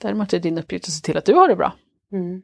[0.03, 1.73] Däremot är det din uppgift att se till att du har det bra.
[2.13, 2.43] Mm.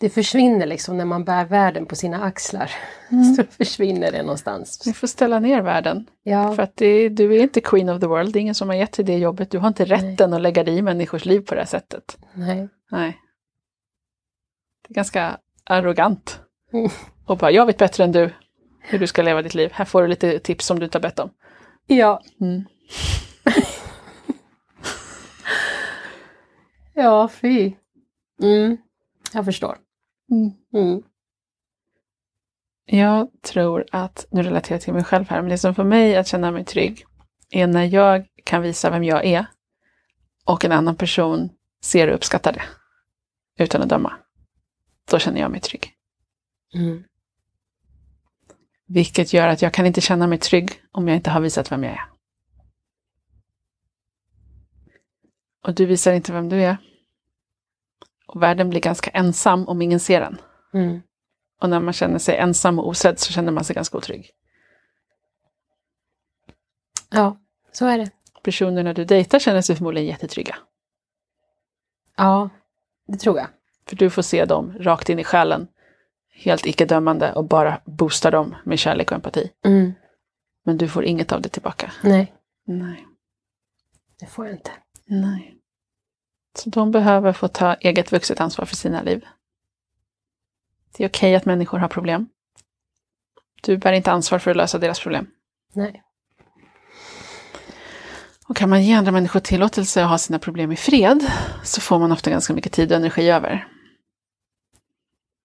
[0.00, 2.70] Det försvinner liksom när man bär världen på sina axlar.
[3.36, 4.82] Så försvinner det någonstans.
[4.86, 6.06] Vi får ställa ner världen.
[6.22, 8.68] Ja, För att det, du är inte queen of the world, det är ingen som
[8.68, 9.50] har gett dig det jobbet.
[9.50, 12.18] Du har inte rätten att lägga dig i människors liv på det här sättet.
[12.34, 12.68] nej.
[12.90, 13.18] Nej.
[14.88, 16.40] Det är ganska arrogant.
[16.72, 16.90] Mm.
[17.24, 18.30] Och bara, jag vet bättre än du
[18.88, 19.70] hur du ska leva ditt liv.
[19.72, 21.30] Här får du lite tips som du inte har bett om.
[21.86, 22.64] Ja, Mm.
[26.94, 27.72] ja fy.
[28.42, 28.76] Mm.
[29.32, 29.78] Jag förstår.
[30.30, 30.50] Mm.
[30.74, 31.02] Mm.
[32.86, 36.16] Jag tror att, nu relaterar jag till mig själv här, men det som får mig
[36.16, 37.04] att känna mig trygg
[37.50, 39.46] är när jag kan visa vem jag är
[40.44, 41.50] och en annan person
[41.82, 42.62] ser och uppskattar det
[43.64, 44.12] utan att döma.
[45.10, 45.92] Då känner jag mig trygg.
[46.74, 47.04] Mm.
[48.88, 51.84] Vilket gör att jag kan inte känna mig trygg om jag inte har visat vem
[51.84, 52.04] jag är.
[55.66, 56.76] Och du visar inte vem du är.
[58.26, 60.40] Och världen blir ganska ensam om ingen ser den.
[60.74, 61.00] Mm.
[61.60, 64.30] Och när man känner sig ensam och osedd så känner man sig ganska otrygg.
[67.10, 67.38] Ja,
[67.72, 68.10] så är det.
[68.42, 70.56] Personerna du dejtar känner sig förmodligen jättetrygga.
[72.16, 72.50] Ja,
[73.06, 73.48] det tror jag.
[73.86, 75.68] För du får se dem rakt in i själen.
[76.40, 79.50] Helt icke-dömande och bara boosta dem med kärlek och empati.
[79.64, 79.92] Mm.
[80.64, 81.92] Men du får inget av det tillbaka.
[82.02, 82.32] Nej,
[82.66, 83.06] Nej.
[84.20, 84.70] det får jag inte.
[85.06, 85.54] Nej.
[86.58, 89.24] Så de behöver få ta eget vuxet ansvar för sina liv.
[90.96, 92.28] Det är okej att människor har problem.
[93.62, 95.26] Du bär inte ansvar för att lösa deras problem.
[95.72, 96.02] Nej.
[98.48, 101.30] Och kan man ge andra människor tillåtelse att ha sina problem i fred
[101.64, 103.68] så får man ofta ganska mycket tid och energi över.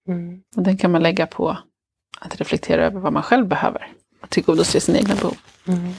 [0.08, 0.42] Mm.
[0.56, 1.58] Och den kan man lägga på
[2.20, 5.36] att reflektera över vad man själv behöver och tillgodose sina egna behov.
[5.68, 5.92] Mm.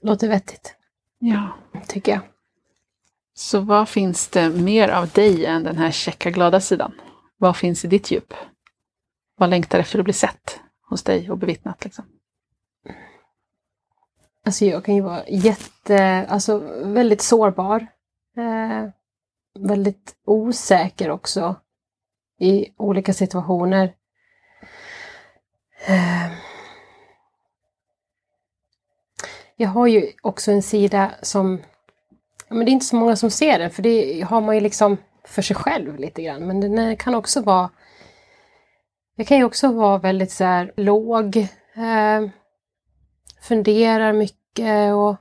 [0.00, 0.74] Låter vettigt,
[1.18, 1.48] Ja.
[1.88, 2.20] tycker jag.
[3.34, 6.92] Så vad finns det mer av dig än den här checka glada sidan?
[7.36, 8.34] Vad finns i ditt djup?
[9.36, 11.84] Vad längtar efter att bli sett hos dig och bevittnat?
[11.84, 12.04] Liksom?
[14.44, 17.86] Alltså jag kan ju vara jätte, alltså väldigt sårbar.
[18.36, 18.88] Eh,
[19.58, 21.56] väldigt osäker också
[22.42, 23.94] i olika situationer.
[25.86, 26.32] Eh,
[29.56, 31.62] jag har ju också en sida som,
[32.48, 34.60] ja, men det är inte så många som ser den för det har man ju
[34.60, 36.46] liksom för sig själv lite grann.
[36.46, 37.70] Men den kan också vara,
[39.16, 41.36] jag kan ju också vara väldigt så här låg.
[41.74, 42.28] Eh,
[43.42, 45.16] funderar mycket och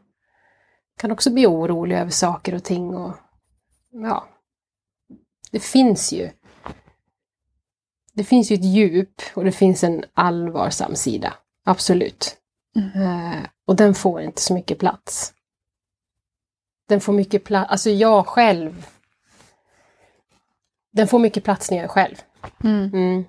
[0.98, 2.96] kan också bli orolig över saker och ting.
[2.96, 3.14] Och,
[3.92, 4.28] ja,
[5.52, 6.30] det finns ju.
[8.14, 11.34] Det finns ju ett djup och det finns en allvarsam sida.
[11.66, 12.38] Absolut.
[12.76, 15.34] Eh, och den får inte så mycket plats.
[16.88, 18.88] Den får mycket plats, alltså jag själv.
[20.94, 22.16] Den får mycket plats när jag är själv.
[22.64, 23.24] Mm.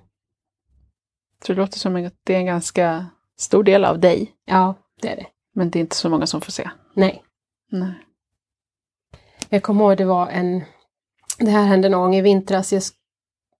[1.45, 3.05] Så det låter som att det är en ganska
[3.37, 5.25] stor del av dig, Ja, det är det.
[5.53, 6.69] men det är inte så många som får se.
[6.93, 7.23] Nej.
[7.71, 7.93] Nej.
[9.49, 10.63] Jag kommer ihåg det var en...
[11.37, 12.73] Det här hände någon gång i vintras.
[12.73, 12.83] Jag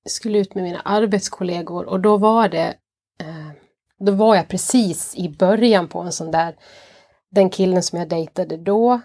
[0.10, 2.76] skulle ut med mina arbetskollegor och då var det...
[3.20, 3.52] Eh,
[4.00, 6.56] då var jag precis i början på en sån där...
[7.32, 9.02] Den killen som jag dejtade då.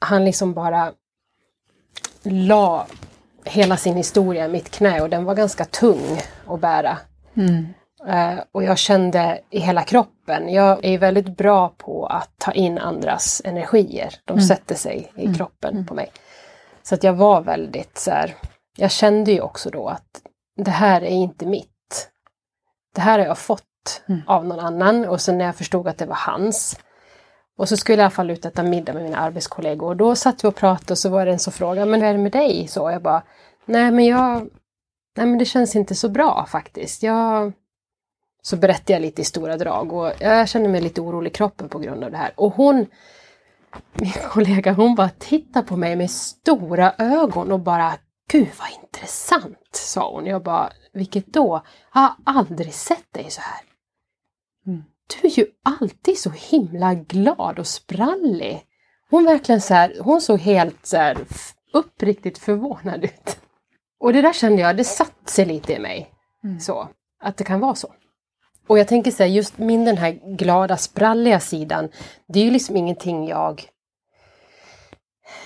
[0.00, 0.92] Han liksom bara
[2.22, 2.86] la
[3.44, 6.98] hela sin historia i mitt knä och den var ganska tung att bära.
[8.08, 12.78] Eh, och jag kände i hela kroppen, jag är väldigt bra på att ta in
[12.78, 14.14] andras energier.
[14.24, 16.12] De sätter sig i kroppen på mig.
[16.82, 18.34] Så att jag var väldigt så här,
[18.76, 20.22] jag kände ju också då att
[20.56, 21.68] det här är inte mitt.
[22.94, 26.06] Det här har jag fått av någon annan och sen när jag förstod att det
[26.06, 26.78] var hans.
[27.56, 29.96] Och så skulle jag i alla fall ut och äta middag med mina arbetskollegor och
[29.96, 32.12] då satt vi och pratade och så var det en som frågade, men hur är
[32.12, 32.68] det med dig?
[32.68, 33.22] Så jag bara,
[33.64, 34.48] nej men jag,
[35.16, 37.02] nej men det känns inte så bra faktiskt.
[37.02, 37.52] Jag,
[38.42, 41.68] så berättade jag lite i stora drag och jag känner mig lite orolig i kroppen
[41.68, 42.32] på grund av det här.
[42.36, 42.86] Och hon,
[43.92, 47.92] min kollega, hon bara tittade på mig med stora ögon och bara
[48.28, 50.26] Gud vad intressant, sa hon.
[50.26, 51.62] Jag bara, vilket då?
[51.94, 53.60] Jag har aldrig sett dig så här.
[54.66, 54.82] Mm.
[55.06, 58.66] Du är ju alltid så himla glad och sprallig.
[59.10, 61.18] Hon verkligen så här, hon såg helt så här
[61.72, 63.40] uppriktigt förvånad ut.
[64.00, 66.10] Och det där kände jag, det satt sig lite i mig.
[66.60, 66.88] Så,
[67.20, 67.94] att det kan vara så.
[68.66, 71.88] Och jag tänker så här, just min den här glada, spralliga sidan,
[72.28, 73.68] det är ju liksom ingenting jag...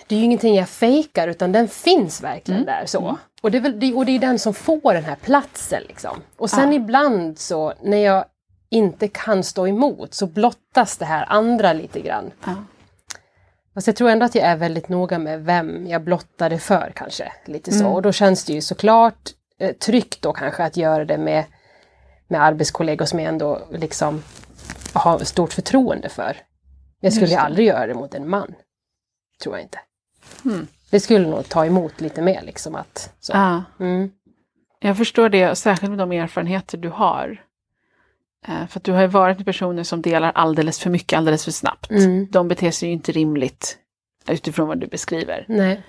[0.06, 3.18] Det är ju ingenting jag fejkar, utan den finns verkligen där så.
[3.42, 6.22] Och, det är väl, det, och det är den som får den här platsen liksom.
[6.36, 6.76] Och sen Ja.
[6.76, 8.24] ibland så, när jag
[8.70, 12.30] inte kan stå emot, så blottas det här andra lite grann.
[12.44, 12.54] Ja.
[13.74, 16.92] Fast jag tror ändå att jag är väldigt noga med vem jag blottar det för
[16.94, 17.32] kanske.
[17.44, 17.80] Lite så.
[17.80, 17.92] Mm.
[17.92, 21.44] Och då känns det ju såklart eh, tryggt då kanske att göra det med,
[22.28, 24.22] med arbetskollegor som jag ändå liksom
[24.92, 26.36] har stort förtroende för.
[27.00, 28.54] Jag skulle ju aldrig göra det mot en man.
[29.42, 29.78] Tror jag inte.
[30.44, 30.66] Mm.
[30.90, 33.14] Det skulle nog ta emot lite mer liksom att...
[33.20, 33.32] Så.
[33.32, 33.62] Ja.
[33.80, 34.10] Mm.
[34.80, 37.42] Jag förstår det, särskilt med de erfarenheter du har.
[38.48, 41.44] Eh, För att du har ju varit med personer som delar alldeles för mycket, alldeles
[41.44, 41.90] för snabbt.
[41.90, 42.26] Mm.
[42.30, 43.78] De beter sig ju inte rimligt
[44.28, 45.44] utifrån vad du beskriver.
[45.48, 45.82] Nej.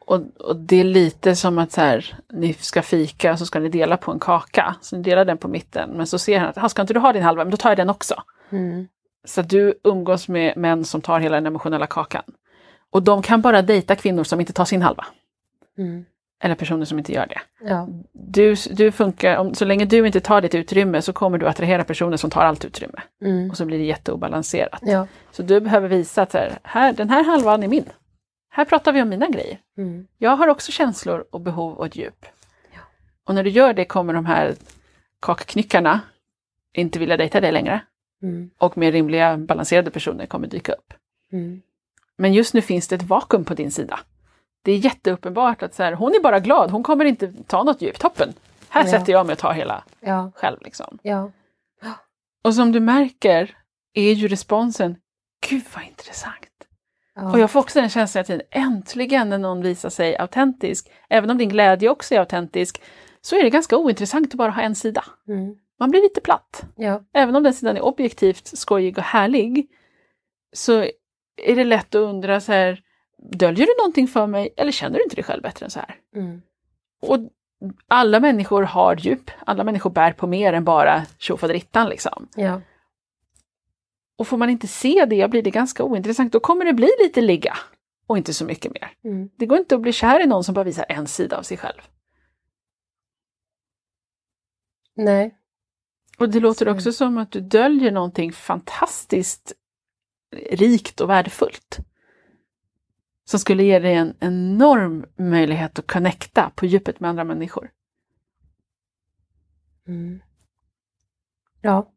[0.00, 3.58] Och, och det är lite som att så här, ni ska fika och så ska
[3.60, 4.74] ni dela på en kaka.
[4.80, 7.00] Så ni delar den på mitten, men så ser han att, "Ah, ska inte du
[7.00, 7.44] ha din halva?
[7.44, 8.22] Men då tar jag den också.
[8.50, 8.88] Mm.
[9.24, 12.22] Så att du umgås med män som tar hela den emotionella kakan.
[12.90, 15.06] Och de kan bara dejta kvinnor som inte tar sin halva.
[15.78, 16.04] Mm.
[16.40, 17.40] Eller personer som inte gör det.
[17.60, 17.88] Ja.
[18.12, 21.84] Du, du funkar, om, så länge du inte tar ditt utrymme så kommer du attrahera
[21.84, 23.02] personer som tar allt utrymme.
[23.22, 23.50] Mm.
[23.50, 24.80] Och så blir det jätteobalanserat.
[24.82, 25.06] Ja.
[25.30, 27.84] Så du behöver visa att här, här, den här halvan är min.
[28.48, 29.58] Här pratar vi om mina grejer.
[29.78, 30.06] Mm.
[30.18, 32.26] Jag har också känslor och behov och ett djup.
[33.24, 34.54] Och när du gör det kommer de här
[35.20, 36.00] kakknyckarna
[36.72, 37.80] inte vilja dejta dig längre.
[38.22, 38.50] Mm.
[38.58, 40.94] Och mer rimliga balanserade personer kommer dyka upp.
[41.32, 41.62] Mm.
[42.18, 44.00] Men just nu finns det ett vakuum på din sida.
[44.64, 47.82] Det är jätteuppenbart att så här, hon är bara glad, hon kommer inte ta något
[47.82, 47.98] djup.
[47.98, 48.32] Toppen!
[48.68, 48.90] Här Ja.
[48.90, 50.32] sätter jag mig och tar hela Ja.
[50.34, 50.56] själv.
[50.60, 50.98] Liksom.
[51.02, 51.30] Ja.
[52.44, 53.56] Och som du märker
[53.94, 54.96] är ju responsen,
[55.48, 56.34] gud vad intressant.
[57.32, 61.38] Och jag får också den känslan att äntligen när någon visar sig autentisk, även om
[61.38, 62.82] din glädje också är autentisk,
[63.20, 65.04] så är det ganska ointressant att bara ha en sida.
[65.28, 65.54] Mm.
[65.78, 66.64] Man blir lite platt.
[67.14, 69.66] Även om den sidan är objektivt skojig och härlig,
[70.52, 70.86] så
[71.36, 72.82] är det lätt att undra så här,
[73.32, 75.96] döljer du någonting för mig eller känner du inte dig själv bättre än så här?
[76.16, 76.42] Mm.
[77.02, 77.18] Och
[77.88, 82.28] alla människor har djup, alla människor bär på mer än bara tjofaderittan liksom.
[82.36, 82.60] Ja.
[84.18, 87.20] Och får man inte se det blir det ganska ointressant, då kommer det bli lite
[87.20, 87.56] ligga
[88.06, 88.92] och inte så mycket mer.
[89.04, 89.30] Mm.
[89.36, 91.56] Det går inte att bli kär i någon som bara visar en sida av sig
[91.56, 91.80] själv.
[94.96, 95.34] Nej.
[96.18, 96.72] Och det låter Så.
[96.72, 99.52] också som att du döljer någonting fantastiskt
[100.36, 101.78] rikt och värdefullt.
[103.24, 107.70] Som skulle ge dig en enorm möjlighet att connecta på djupet med andra människor.
[109.86, 110.22] Mm.
[111.60, 111.92] Ja.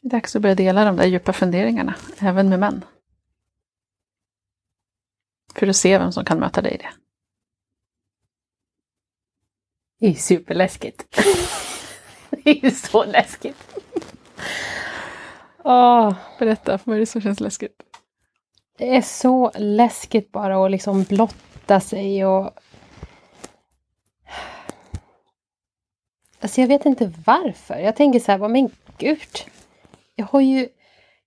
[0.00, 2.84] Det är dags att börja dela de där djupa funderingarna, även med män.
[5.54, 6.90] För att se vem som kan möta dig i det.
[9.98, 11.04] Det är superläskigt.
[12.30, 13.56] det är så läskigt.
[15.64, 17.82] Åh, Berätta, vad är det som känns läskigt?
[18.80, 22.50] det är så läskigt bara att liksom blotta sig och...
[26.40, 27.78] Alltså jag vet inte varför.
[27.78, 29.28] Jag tänker så här, men gud.
[30.14, 30.68] Jag har ju...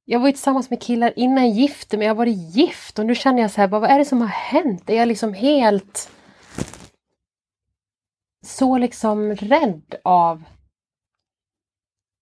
[0.05, 2.07] Jag var ju tillsammans med killar innan jag gifte mig.
[2.07, 4.27] Jag har varit gift och nu känner jag så här, vad är det som har
[4.27, 4.89] hänt?
[4.89, 6.09] Är jag liksom helt...
[8.45, 10.43] Så liksom rädd av...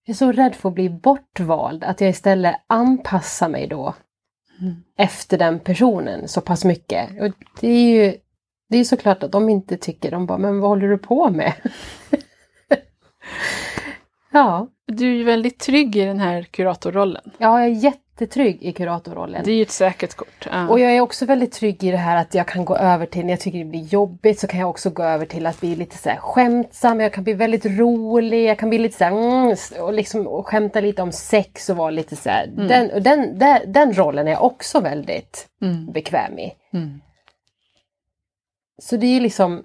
[0.04, 3.94] Jag är så rädd för att bli bortvald att jag istället anpassar mig då
[4.60, 4.74] Mm.
[4.98, 7.10] efter den personen så pass mycket.
[7.20, 8.16] Och det är ju
[8.68, 11.52] det är såklart att de inte tycker, de bara, men vad håller du på med?
[14.32, 17.30] ja, Du är ju väldigt trygg i den här kuratorrollen.
[17.38, 19.42] ja, jag är jättetrygg i kuratorrollen.
[19.44, 20.48] Det är ju ett säkert kort.
[20.50, 20.68] Ja.
[20.68, 23.24] Och jag är också väldigt trygg i det här att jag kan gå över till,
[23.24, 25.76] när jag tycker det blir jobbigt så kan jag också gå över till att bli
[25.76, 29.10] lite så här skämtsam, jag kan bli väldigt rolig, jag kan bli lite så här,
[29.12, 32.46] mm, och, liksom, och skämta lite om sex och vara lite så här.
[32.46, 35.92] Den, och den, den, den rollen är jag också väldigt Mm.
[35.92, 36.52] bekväm i.
[36.72, 37.00] Mm.
[38.82, 39.64] Så det är ju liksom,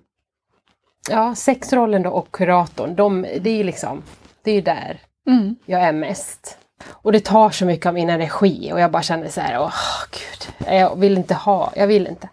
[1.09, 4.03] ja, sexrollen då och kuratorn, de, det är ju liksom,
[4.43, 5.55] det är ju där Mm.
[5.65, 6.57] jag är mest.
[6.89, 9.73] Och det tar så mycket av min energi och jag bara känner så här, åh
[10.11, 12.29] gud, jag vill inte ha, jag vill inte.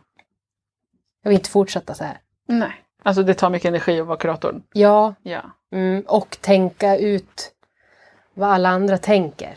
[1.22, 2.18] Jag vill inte fortsätta så här.
[2.48, 2.72] Nej.
[3.02, 4.62] Alltså det tar mycket energi att vara kuratorn.
[4.72, 5.40] Ja, Ja.
[5.72, 7.50] mm, och tänka ut
[8.34, 9.54] vad alla andra tänker.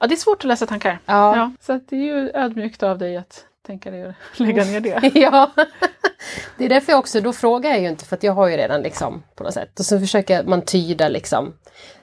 [0.00, 0.98] ja, det är svårt att läsa tankar.
[1.06, 4.80] Ja, Ja, så det är ju ödmjukt av dig att tänka dig att lägga ner
[4.80, 5.10] det.
[5.20, 5.50] ja.
[6.58, 8.56] Det är därför jag också, då frågar jag ju inte för att jag har ju
[8.56, 9.78] redan liksom på något sätt.
[9.78, 11.52] Och så försöker man tyda liksom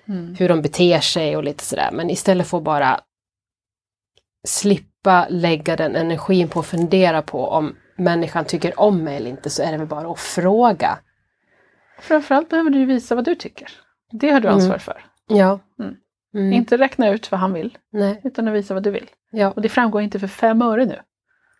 [0.07, 0.35] Mm.
[0.35, 1.89] hur de beter sig och lite sådär.
[1.93, 2.99] Men istället för att bara
[4.47, 9.49] slippa lägga den energin på att fundera på om människan tycker om mig eller inte
[9.49, 10.99] så är det väl bara att fråga.
[11.99, 13.69] Framförallt behöver du visa vad du tycker.
[14.11, 14.59] Det har du Mm.
[14.59, 15.05] ansvar för.
[15.27, 15.59] Ja.
[15.79, 15.95] Mm.
[16.33, 16.53] Mm.
[16.53, 18.21] Inte räkna ut vad han vill, Nej.
[18.23, 19.09] utan att visa vad du vill.
[19.31, 19.51] Ja.
[19.51, 20.99] Och det framgår inte för fem öre nu.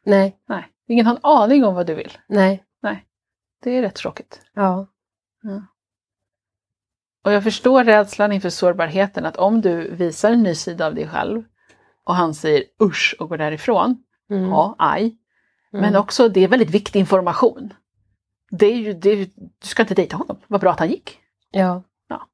[0.06, 0.38] Nej.
[0.50, 2.18] Nej, ingen har en aning om vad du vill.
[2.28, 2.64] Nej.
[3.64, 4.42] Det är rätt tråkigt.
[4.54, 4.88] Ja.
[7.24, 11.08] Och jag förstår rädslan inför sårbarheten att om du visar en ny sida av dig
[11.08, 11.44] själv
[12.04, 14.50] och han säger usch och går därifrån, Mm.
[14.50, 15.18] ja, aj.
[15.72, 16.02] Men Mm.
[16.02, 17.74] också, det är väldigt viktig information.
[18.52, 21.20] Det är ju, det är, du ska inte dejta honom, vad bra att han gick.
[21.52, 21.84] Ja.
[22.08, 22.28] Ja.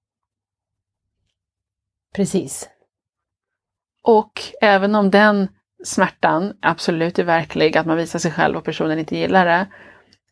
[2.16, 2.70] Precis.
[4.04, 5.48] Och även om den
[5.84, 9.68] smärtan absolut är verklig, att man visar sig själv och personen inte gillar det,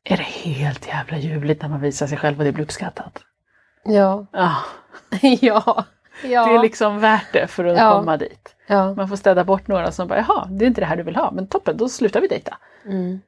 [0.03, 3.23] är det helt jävla ljuvligt när man visar sig själv och det blir uppskattat.
[3.87, 4.25] Ja.
[4.31, 4.55] Ja,
[5.41, 5.85] ja.
[6.23, 6.45] Ja.
[6.47, 7.99] det är liksom värt det för att Ja.
[7.99, 8.55] komma dit.
[8.67, 8.93] ja.
[8.93, 11.15] Man får städa bort några som bara, jaha, det är inte det här du vill
[11.15, 12.57] ha, men toppen, då slutar vi dejta.
[12.85, 13.19] Mm.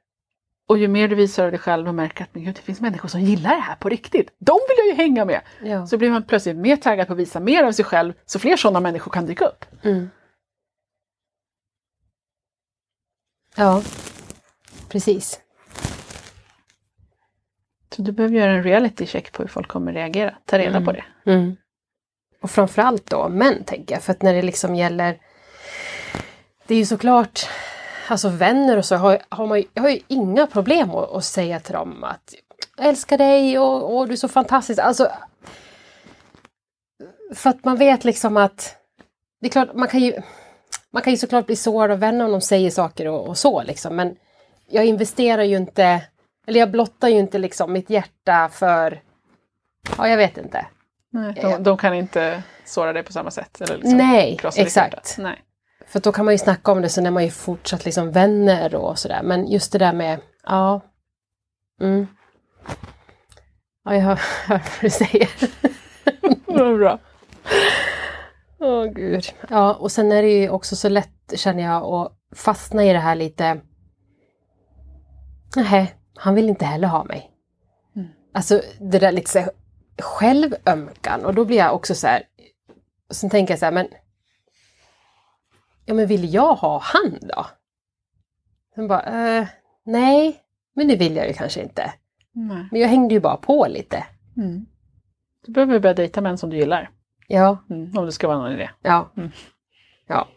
[0.68, 2.82] Och ju mer du visar av dig själv och märker att men gud, det finns
[2.82, 5.42] människor som gillar det här på riktigt, de vill jag ju hänga med!
[5.64, 5.88] Ja.
[5.88, 8.58] Så blir man plötsligt mer taggad på att visa mer av sig själv, så fler
[8.58, 9.66] sådana människor kan dyka upp.
[9.84, 10.10] Mm.
[13.56, 13.82] Ja.
[14.90, 15.40] Precis.
[17.96, 20.86] Så du behöver göra en reality check på hur folk kommer reagera, ta reda Mm.
[20.86, 21.04] på det.
[21.26, 21.58] Mm.
[22.42, 25.20] Och framförallt då män tänker jag, för att när det liksom gäller
[26.68, 27.40] Det är ju såklart
[28.08, 31.60] Alltså vänner och så har, har man jag har ju inga problem att, att säga
[31.60, 32.34] till dem att
[32.78, 34.80] jag älskar dig och, och du är så fantastisk.
[34.80, 35.12] Alltså
[37.34, 38.76] För att man vet liksom att
[39.42, 40.14] Det är klart man kan ju
[40.92, 43.64] Man kan ju såklart bli sårad av vänner om de säger saker och, och så
[43.64, 44.16] liksom men
[44.70, 46.02] Jag investerar ju inte
[46.48, 49.02] Eller jag blottar ju inte liksom mitt hjärta för
[49.98, 50.66] Ja jag vet inte.
[51.12, 53.62] Nej, de, de kan inte såra dig på samma sätt.
[53.62, 55.16] Eller liksom Nej, exakt.
[55.18, 55.44] Nej.
[55.88, 58.76] För då kan man ju snacka om det, sen är man ju fortsatt liksom vänner
[58.76, 59.22] och sådär.
[59.24, 60.82] Men just det där med, ja.
[61.82, 62.08] Mm.
[63.86, 65.30] Ja, jag hör, hör vad du säger.
[66.46, 67.00] Vad bra.
[68.60, 69.26] Åh gud.
[69.50, 73.00] Ja, och sen är det ju också så lätt, känner jag, att fastna i det
[73.00, 73.62] här lite...
[75.56, 77.32] Nej, han vill inte heller ha mig.
[77.96, 78.08] Mm.
[78.34, 79.50] Alltså det där lite så här
[80.02, 82.24] självömkan och då blir jag också så här...
[83.10, 83.88] Sen tänker jag så här, men...
[85.86, 87.46] Ja, men vill jag ha han då?
[88.76, 89.48] Sen bara, eh,
[89.86, 90.40] nej,
[90.76, 91.94] men det vill jag ju kanske inte.
[92.32, 92.68] Nej.
[92.72, 94.06] Men jag hängde ju bara på lite.
[94.38, 94.66] Mm.
[95.46, 96.92] Du behöver börja dejta män som du gillar.
[97.28, 97.98] Ja, Mm.
[97.98, 98.70] Om det ska vara någon idé.
[98.82, 99.12] Ja.
[99.18, 99.32] Mm.
[100.08, 100.28] ja.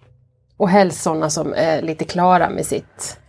[0.56, 3.20] Och helst sådana som är lite klara med sitt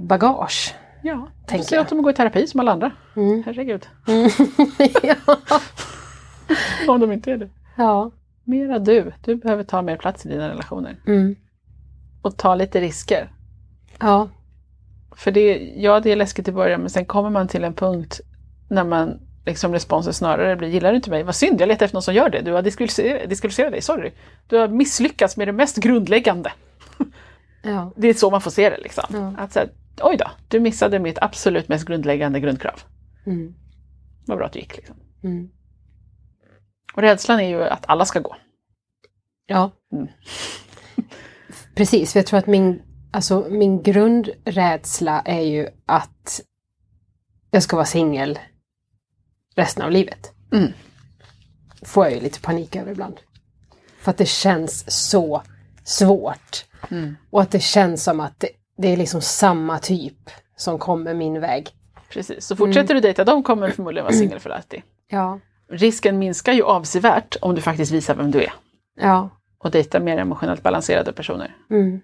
[0.00, 0.74] bagage.
[1.02, 1.82] Ja, Tänker jag.
[1.82, 2.92] att de går i terapi som alla andra.
[3.16, 3.42] Mm.
[3.46, 3.86] Herregud.
[4.08, 4.30] Mm.
[5.02, 5.36] ja.
[6.92, 7.48] Om de inte är det.
[7.76, 8.10] ja.
[8.44, 9.12] Mera du.
[9.24, 10.96] Du behöver ta mer plats i dina relationer.
[11.06, 11.36] Mm.
[12.22, 13.32] Och ta lite risker.
[14.00, 14.28] Ja.
[15.16, 18.20] För det, ja, det är läskigt i början men sen kommer man till en punkt
[18.68, 21.22] när man liksom responsen snarare blir gillar du inte mig?
[21.22, 22.40] Vad synd, jag letar efter någon som gör det.
[22.40, 24.10] Du har diskvalificerat dig, sorry.
[24.46, 26.52] Du har misslyckats med det mest grundläggande.
[27.62, 27.92] Ja.
[27.96, 29.04] Det är så man får se det liksom.
[29.12, 29.42] Ja.
[29.42, 29.68] Att så här,
[30.02, 32.80] oj då, du missade mitt absolut mest grundläggande grundkrav.
[33.26, 33.54] Mm.
[34.26, 34.76] Vad bra att det gick.
[34.76, 34.96] Liksom.
[35.24, 35.48] Mm.
[36.94, 38.36] Och rädslan är ju att alla ska gå.
[39.46, 39.70] Ja.
[39.92, 40.08] Mm.
[41.74, 42.82] Precis, för jag tror att min,
[43.12, 46.40] alltså, min grundrädsla är ju att
[47.50, 48.38] jag ska vara singel
[49.54, 50.32] resten av livet.
[50.52, 50.72] Mm.
[51.82, 53.20] Får jag ju lite panik över ibland.
[54.00, 55.42] För att det känns så
[55.84, 56.64] svårt.
[56.90, 57.16] Mm.
[57.30, 61.40] Och att det känns som att det, det är liksom samma typ som kommer min
[61.40, 61.68] väg.
[62.08, 62.94] Precis, så fortsätter Mm.
[62.96, 64.82] du dejta dem kommer du förmodligen vara singel för alltid.
[65.08, 65.40] Ja.
[65.70, 68.52] Risken minskar ju avsevärt om du faktiskt visar vem du är.
[69.00, 69.30] Ja.
[69.58, 71.56] Och dejtar mer emotionellt balanserade personer.
[71.70, 72.00] Mm.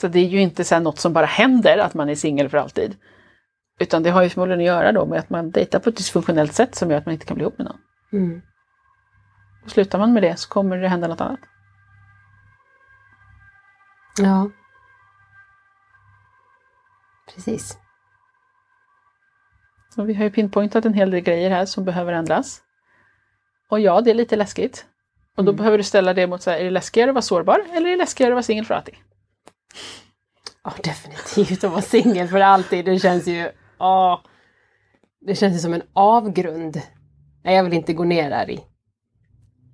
[0.00, 2.58] Så det är ju inte så något som bara händer att man är singel för
[2.58, 2.96] alltid.
[3.80, 6.52] Utan det har ju förmodligen att göra då med att man dejtar på ett dysfunktionellt
[6.52, 7.80] sätt som gör att man inte kan bli ihop med någon.
[8.12, 8.42] Mm.
[9.64, 11.40] Och slutar man med det så kommer det hända något annat.
[14.18, 14.50] Ja.
[17.34, 17.78] Precis.
[19.96, 22.62] Och vi har ju pinpointat en hel del grejer här som behöver ändras.
[23.68, 24.86] Och ja, det är lite läskigt.
[25.36, 25.56] Och då Mm.
[25.56, 27.90] behöver du ställa det mot så här, är det läskigare att vara sårbar eller är
[27.90, 28.94] det läskigare att vara singel för alltid?
[30.64, 32.84] Ja, definitivt att vara singel för alltid.
[32.84, 33.50] Det känns ju...
[33.78, 34.22] Ja.
[35.20, 36.82] Det känns ju som en avgrund.
[37.44, 38.64] Nej, jag vill inte gå ner där i.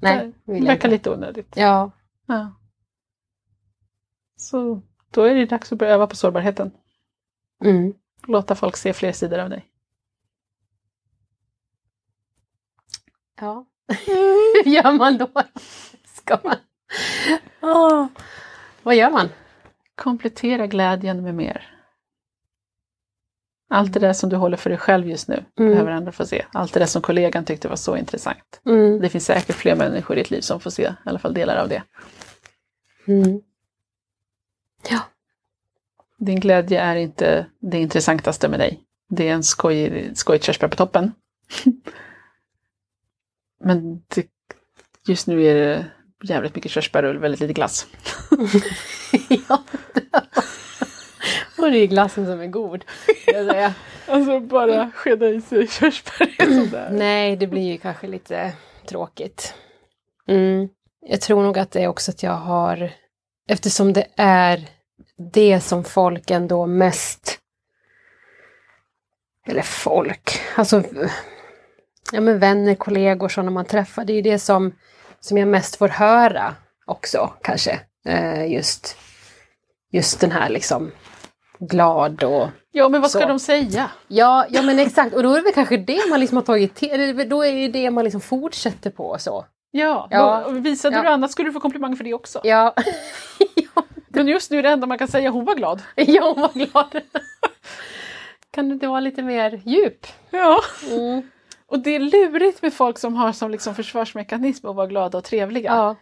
[0.03, 1.53] Nej, det verkar lite onödigt.
[1.57, 1.91] Ja.
[2.27, 2.53] Ja.
[4.37, 6.71] Så då är det dags att börja öva på sårbarheten.
[7.65, 7.95] Mm.
[8.27, 9.67] Låta folk se fler sidor av dig.
[13.41, 13.67] Ja.
[14.07, 15.31] Hur gör man då?
[16.05, 16.57] Ska man...
[17.63, 18.07] Åh.
[18.83, 19.29] Vad gör man?
[19.95, 21.73] Komplettera glädjen med mer.
[23.69, 25.71] Allt det där som du håller för dig själv just nu Mm.
[25.73, 26.47] behöver andra få se.
[26.53, 28.61] Allt det där som kollegan tyckte var så intressant.
[28.67, 29.01] Mm.
[29.01, 31.57] Det finns säkert fler människor i ditt liv som får se i alla fall delar
[31.57, 31.83] av det.
[33.07, 33.41] Mm.
[34.91, 35.01] Ja.
[36.19, 38.81] Din glädje är inte det intressantaste med dig.
[39.09, 41.13] Det är en skoj, skojigt körsbär på toppen.
[43.65, 44.27] Men det,
[45.09, 45.87] just nu är det
[46.23, 47.87] jävligt mycket körsbär och väldigt lite glass.
[49.49, 49.63] ja.
[51.59, 52.85] Och det är glassen som är god.
[54.09, 56.89] Alltså bara skeda i sig körsbär är sådär.
[56.93, 58.53] Nej, det blir ju kanske lite
[58.89, 59.55] tråkigt.
[60.29, 60.69] Mm.
[61.01, 62.91] Jag tror nog att det är också att jag har,
[63.49, 64.69] eftersom det är
[65.33, 67.39] det som folk ändå mest,
[69.47, 70.83] eller folk, alltså
[72.13, 74.73] ja men vänner, kollegor, sådana man träffar, det är ju det som,
[75.21, 76.55] som jag mest får höra
[76.87, 77.81] också kanske.
[78.09, 78.97] Eh, just,
[79.93, 80.91] just den här liksom
[81.59, 83.29] glad och Ja men vad ska Så.
[83.29, 83.91] de säga?
[84.09, 85.15] Ja, ja men exakt.
[85.15, 87.69] Och då är det väl kanske det man liksom har tagit till, då är det
[87.69, 89.47] det man liksom fortsätter på så.
[89.71, 90.43] Ja, Ja.
[90.47, 91.03] Då, visade Ja.
[91.03, 92.41] du annat skulle du få komplimang för det också.
[92.45, 92.75] Ja,
[94.17, 95.83] Men just nu är det enda man kan säga, hon var glad.
[95.95, 97.03] jag var glad.
[98.51, 100.07] kan du inte vara lite mer djup?
[100.31, 100.63] Ja.
[100.91, 101.23] Mm.
[101.67, 105.25] Och det är lurigt med folk som har som liksom försvarsmekanism att vara glada och
[105.25, 105.71] trevliga.
[105.75, 105.97] Ja.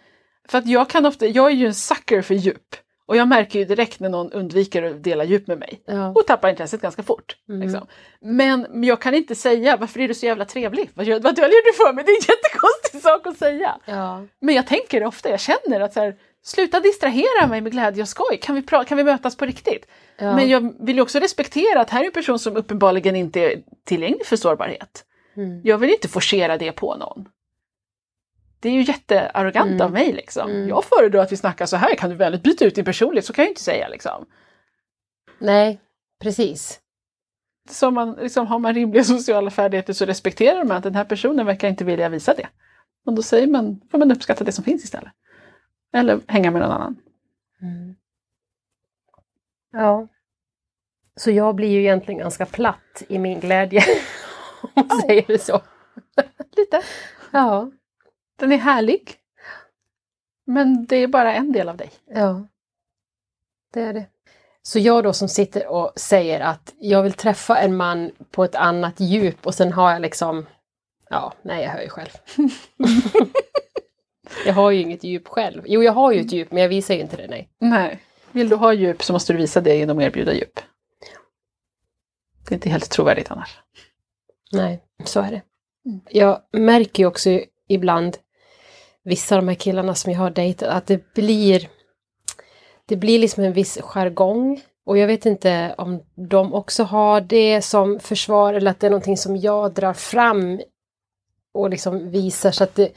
[0.49, 2.77] För att jag kan ofta, jag är ju en sucker för djup.
[3.07, 5.83] Och jag märker ju direkt när någon undviker att dela djup med mig.
[5.87, 6.09] Ja.
[6.09, 7.37] Och tappar intresset ganska fort.
[7.49, 7.61] Mm.
[7.61, 7.87] Liksom.
[8.21, 10.91] Men jag kan inte säga, varför är du så jävla trevlig?
[10.95, 12.05] Vad, gör, vad döljer du för mig?
[12.05, 13.77] Det är en jättekonstig sak att säga.
[13.85, 14.23] Ja.
[14.41, 18.03] Men jag tänker det ofta, jag känner att så här, sluta distrahera mig med glädje
[18.03, 18.39] och skoj.
[18.43, 19.87] Kan vi, kan vi mötas på riktigt?
[20.19, 20.37] Ja.
[20.37, 23.63] Men jag vill ju också respektera att här är en person som uppenbarligen inte är
[23.85, 25.05] tillgänglig för sårbarhet.
[25.37, 25.61] Mm.
[25.65, 27.29] Jag vill inte forcera det på någon.
[28.61, 29.81] Det är ju jättearrogant Mm.
[29.81, 30.51] av mig liksom.
[30.51, 30.69] Mm.
[30.69, 33.25] Jag föredrar att vi snackar så här, kan du väldigt byta ut din personlighet?
[33.25, 34.27] Så kan jag ju inte säga liksom.
[35.39, 35.81] Nej,
[36.23, 36.81] precis.
[37.71, 41.47] Så man, liksom, har man rimliga sociala färdigheter så respekterar man att den här personen
[41.47, 42.49] verkar inte vilja visa det.
[43.07, 45.13] Och då säger man, får man uppskatta det som finns istället.
[45.95, 46.97] Eller hänga med någon annan.
[47.63, 47.97] Mm.
[49.73, 50.09] Ja.
[51.17, 53.83] Så jag blir ju egentligen ganska platt i min glädje.
[54.63, 55.61] Om man säger det så.
[56.57, 56.83] Lite.
[57.31, 57.71] Ja.
[58.37, 59.17] Den är härlig.
[60.45, 61.91] Men det är bara en del av dig.
[62.07, 62.47] Ja.
[63.73, 64.07] Det är det.
[64.63, 68.55] Så jag då som sitter och säger att jag vill träffa en man på ett
[68.55, 70.47] annat djup och sen har jag liksom
[71.11, 72.11] Ja, nej jag hör ju själv.
[74.47, 75.63] jag har ju inget djup själv.
[75.67, 77.49] Jo, jag har ju ett djup men jag visar ju inte det, nej.
[77.59, 78.01] Nej.
[78.33, 80.61] Vill du ha djup så måste du visa det genom att erbjuda djup.
[82.49, 83.59] Det är inte helt trovärdigt annars.
[84.53, 85.43] Nej, så är det.
[85.87, 86.01] Mm.
[86.11, 88.17] Jag märker ju också ibland
[89.05, 91.69] vissa av de här killarna som jag har dejtat att det blir
[92.87, 97.63] det blir liksom en viss jargong och jag vet inte om de också har det
[97.63, 100.61] som försvar eller att det är någonting som jag drar fram
[101.55, 102.93] och liksom visar så att det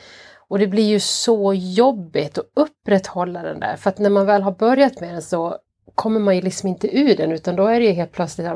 [0.50, 4.42] och det blir ju så jobbigt att upprätthålla den där för att när man väl
[4.42, 5.58] har börjat med den så
[5.96, 8.48] kommer man ju liksom inte ur den utan då är det ju helt plötsligt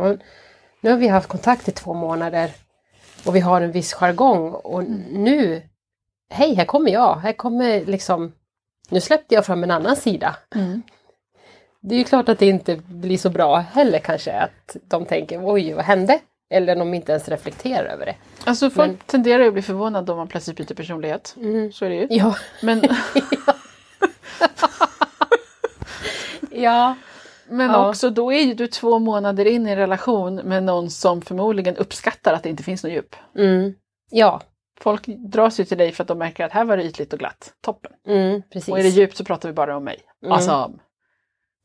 [0.81, 2.51] nu har vi haft kontakt i två månader
[3.25, 5.61] och vi har en viss jargong och nu,
[6.29, 8.33] hej här kommer jag, här kommer liksom,
[8.89, 10.35] nu släppte jag fram en annan sida.
[11.81, 15.53] Det är ju klart att det inte blir så bra heller kanske att de tänker
[15.53, 16.19] oj vad hände?
[16.51, 18.15] Eller de inte ens reflekterar över det.
[18.43, 21.35] Alltså folk Men- tenderar att bli förvånade om man plötsligt byter personlighet.
[21.73, 22.07] Så är det ju.
[22.09, 22.81] Ja, Men,
[26.51, 26.95] ja,
[27.49, 27.89] men Ja.
[27.89, 31.75] också då är ju du två månader in i en relation med någon som förmodligen
[31.77, 33.15] uppskattar att det inte finns något djup.
[33.37, 33.73] mm.
[34.11, 34.41] ja,
[34.79, 37.19] Folk dras ju till dig för att de märker att här var det ytligt och
[37.19, 37.53] glatt.
[37.61, 37.91] Toppen.
[38.07, 38.69] mm, precis.
[38.69, 39.99] Och är det djupt så pratar vi bara om mig.
[40.23, 40.31] Mm.
[40.31, 40.71] Alltså,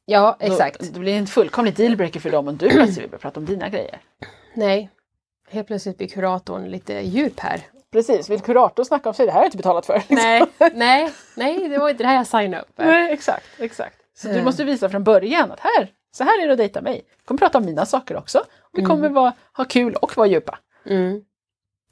[0.05, 0.95] ja, då- exakt.
[0.95, 3.69] Det blir en fullkomlig dealbreaker för dem om du plötsligt vill börja prata om dina
[3.69, 4.01] grejer.
[4.57, 4.91] Nej,
[5.49, 7.61] helt plötsligt blir kuratorn lite djup här.
[7.93, 9.27] Precis, vill kurator snacka om sig?
[9.27, 10.03] Det här har jag inte betalat för.
[10.09, 10.43] Nej,
[10.75, 12.77] nej, nej, det var inte det här jag signade upp.
[12.77, 12.85] för.
[12.85, 13.97] Nej, exakt, exakt.
[14.15, 14.45] Så du Mm.
[14.45, 17.05] måste visa från början att här, så här är det att dejta mig.
[17.17, 18.45] Jag kommer prata om mina saker också.
[18.73, 18.91] Vi Mm.
[18.91, 20.59] kommer vara, ha kul och vara djupa.
[20.87, 21.23] Mm.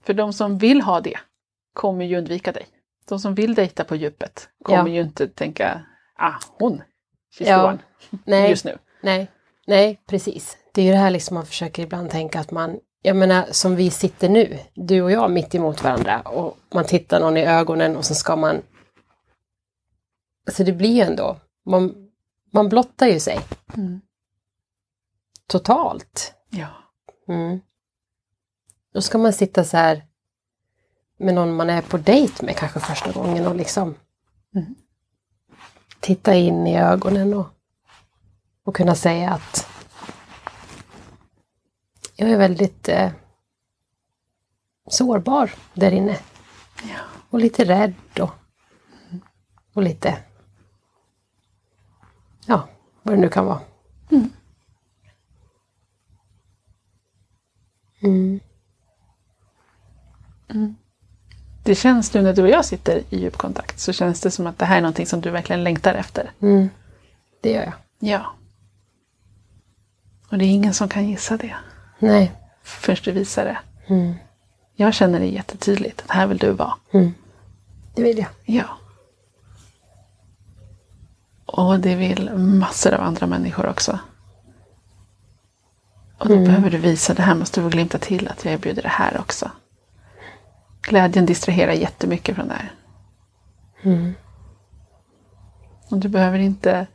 [0.02, 1.18] För de som vill ha det
[1.72, 2.66] kommer ju undvika dig.
[3.08, 4.94] De som vill dejta på djupet kommer Ja.
[4.94, 5.80] ju inte tänka,
[6.18, 6.82] ah, hon,
[7.38, 7.78] she's Ja.
[8.26, 8.78] the one, just nu.
[9.00, 9.28] nej,
[9.66, 10.56] nej, precis.
[10.74, 13.76] Det är ju det här liksom man försöker ibland tänka att man, jag menar som
[13.76, 17.96] vi sitter nu, du och jag mitt emot varandra och man tittar någon i ögonen
[17.96, 18.62] och så ska man
[20.46, 22.10] Alltså det blir ju ändå, man,
[22.52, 23.40] man blottar ju sig
[23.76, 24.00] Mm.
[25.46, 26.34] totalt.
[26.50, 26.68] Ja.
[27.28, 27.60] Mm.
[28.94, 30.04] Då ska man sitta så här
[31.18, 33.94] med någon man är på dejt med kanske första gången och liksom
[34.54, 34.74] Mm.
[36.00, 37.46] titta in i ögonen och,
[38.64, 39.68] och kunna säga att
[42.16, 43.10] jag är väldigt eh,
[44.88, 46.18] sårbar där inne.
[46.82, 46.98] Ja.
[47.30, 48.30] Och lite rädd och,
[49.72, 50.18] och lite
[52.46, 52.68] ja,
[53.02, 53.60] vad det nu kan vara.
[54.10, 54.30] Mm.
[58.02, 58.40] Mm.
[61.62, 64.46] Det känns nu när du och jag sitter i djup kontakt så känns det som
[64.46, 66.32] att det här är någonting som du verkligen längtar efter.
[66.40, 66.68] Mm.
[67.40, 67.74] Det gör jag.
[67.98, 68.34] Ja.
[70.30, 71.54] Och det är ingen som kan gissa det
[72.04, 72.32] Nej.
[72.62, 73.58] förrän du visar det.
[73.86, 74.14] Mm.
[74.74, 76.74] Jag känner det jättetydligt, att här vill du vara.
[76.92, 77.14] Mm.
[77.94, 78.28] Det vill jag.
[78.44, 78.64] Ja.
[81.46, 83.98] Och det vill massor av andra människor också.
[86.18, 88.88] Och då behöver du visa, det här måste du glimta till, att jag erbjuder det
[88.88, 89.50] här också.
[90.82, 92.72] Glädjen distraherar jättemycket från det här.
[93.82, 94.14] Mm.
[95.88, 96.86] Och du behöver inte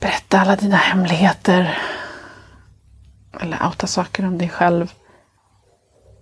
[0.00, 1.78] berätta alla dina hemligheter.
[3.40, 4.92] Eller outa saker om dig själv.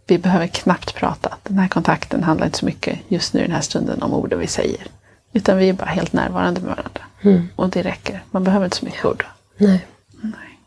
[0.06, 1.36] Vi behöver knappt prata.
[1.42, 4.38] Den här kontakten handlar inte så mycket just nu i den här stunden om orden
[4.38, 4.86] vi säger.
[5.32, 7.02] Utan vi är bara helt närvarande med varandra.
[7.22, 7.48] Mm.
[7.56, 8.24] Och det räcker.
[8.30, 9.26] Man behöver inte så mycket ord.
[9.56, 10.58] Nej, Nej.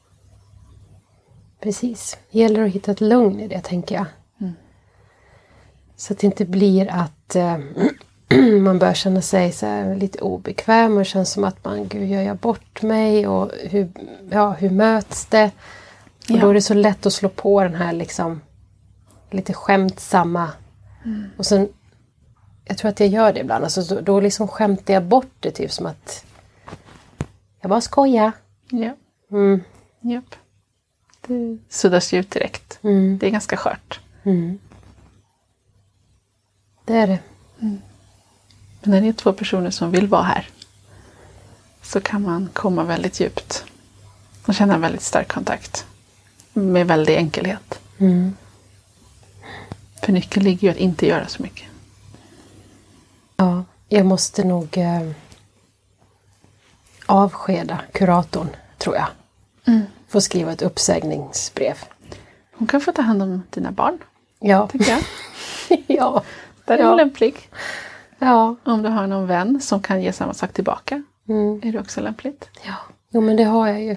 [1.63, 2.17] precis.
[2.31, 4.05] Det gäller att hitta ett lugn i det, tänker jag.
[5.97, 7.57] Så att det inte blir att eh,
[8.61, 12.37] man börjar känna sig så lite obekväm och känns som att man, gud, gör jag
[12.37, 13.27] bort mig?
[13.27, 13.89] Och hur,
[14.29, 15.51] ja, hur möts det?
[16.29, 16.41] Och Ja.
[16.41, 18.41] då är det så lätt att slå på den här liksom
[19.31, 20.49] lite skämtsamma.
[21.37, 21.69] Och sen,
[22.65, 25.51] jag tror att jag gör det ibland, alltså, då, då liksom skämtar jag bort det,
[25.51, 26.25] typ som att
[27.61, 28.31] jag bara skojar.
[28.69, 28.93] Ja.
[29.31, 29.63] Mm,
[30.01, 30.35] Japp.
[31.27, 32.79] Det suddas ut direkt.
[32.81, 33.99] mm, Det är ganska skört.
[34.23, 34.59] mm.
[36.85, 37.19] Det är det.
[37.59, 37.81] Men
[38.81, 40.49] när det är två personer som vill vara här
[41.81, 43.65] så kan man komma väldigt djupt
[44.47, 45.85] och känna en väldigt stark kontakt
[46.57, 47.79] med väldig enkelhet.
[47.97, 48.35] Mm.
[50.03, 51.65] För nyckeln ligger ju att inte göra så mycket.
[53.37, 55.09] Ja, jag måste nog eh,
[57.05, 58.47] avskeda kuratorn,
[58.77, 59.05] tror jag.
[60.07, 61.77] Få skriva ett uppsägningsbrev.
[62.53, 63.97] Hon kan få ta hand om dina barn,
[64.39, 64.67] Ja.
[64.67, 65.01] tycker jag.
[65.87, 66.23] ja.
[66.65, 66.87] Där är Ja.
[66.87, 67.49] hon lämplig.
[68.19, 68.55] Ja.
[68.63, 71.61] Om du har någon vän som kan ge samma sak tillbaka Mm.
[71.63, 72.49] är det också lämpligt.
[72.65, 72.73] ja.
[73.09, 73.95] Jo, men det har jag ju.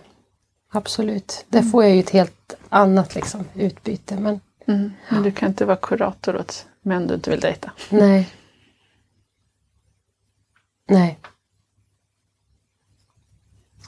[0.73, 1.45] Absolut.
[1.49, 4.17] Där får jag ju ett helt annat liksom, utbyte.
[4.21, 4.41] Men
[5.09, 7.71] Men du kan inte vara kurator åt män du inte vill dejta.
[7.91, 8.29] nej.
[10.89, 11.19] Nej.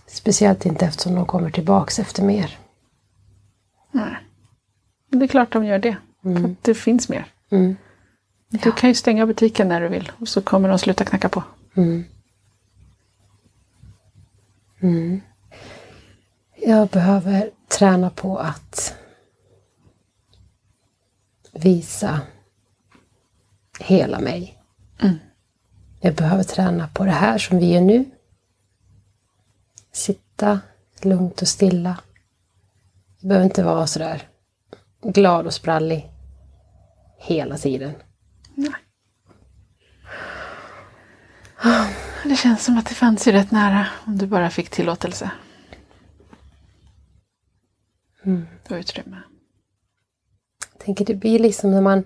[0.06, 2.58] Speciellt inte eftersom de kommer tillbaks efter mer.
[3.90, 4.16] Nej.
[5.08, 5.96] Men det är klart de gör det.
[6.22, 7.26] För att det finns mer.
[7.50, 7.76] Mm.
[8.48, 11.42] Du kan ju stänga butiken när du vill och så kommer de sluta knacka på.
[14.80, 15.20] Mm.
[16.66, 18.94] Jag behöver träna på att
[21.52, 22.20] visa
[23.80, 24.58] hela mig.
[25.00, 25.18] Mm.
[26.00, 28.04] Jag behöver träna på det här som vi är nu.
[29.92, 30.60] Sitta
[31.02, 31.98] lugnt och stilla.
[33.20, 34.28] Jag behöver inte vara sådär
[35.02, 36.10] glad och sprallig
[37.18, 37.94] hela tiden.
[38.54, 38.72] Nej.
[42.24, 45.30] Det känns som att det fanns ju rätt nära om du bara fick tillåtelse.
[48.24, 48.46] Mm.
[48.70, 49.16] Och utrymme.
[50.72, 52.04] Jag tänker det blir liksom när man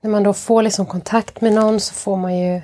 [0.00, 2.54] när man då får liksom kontakt med någon så får man ju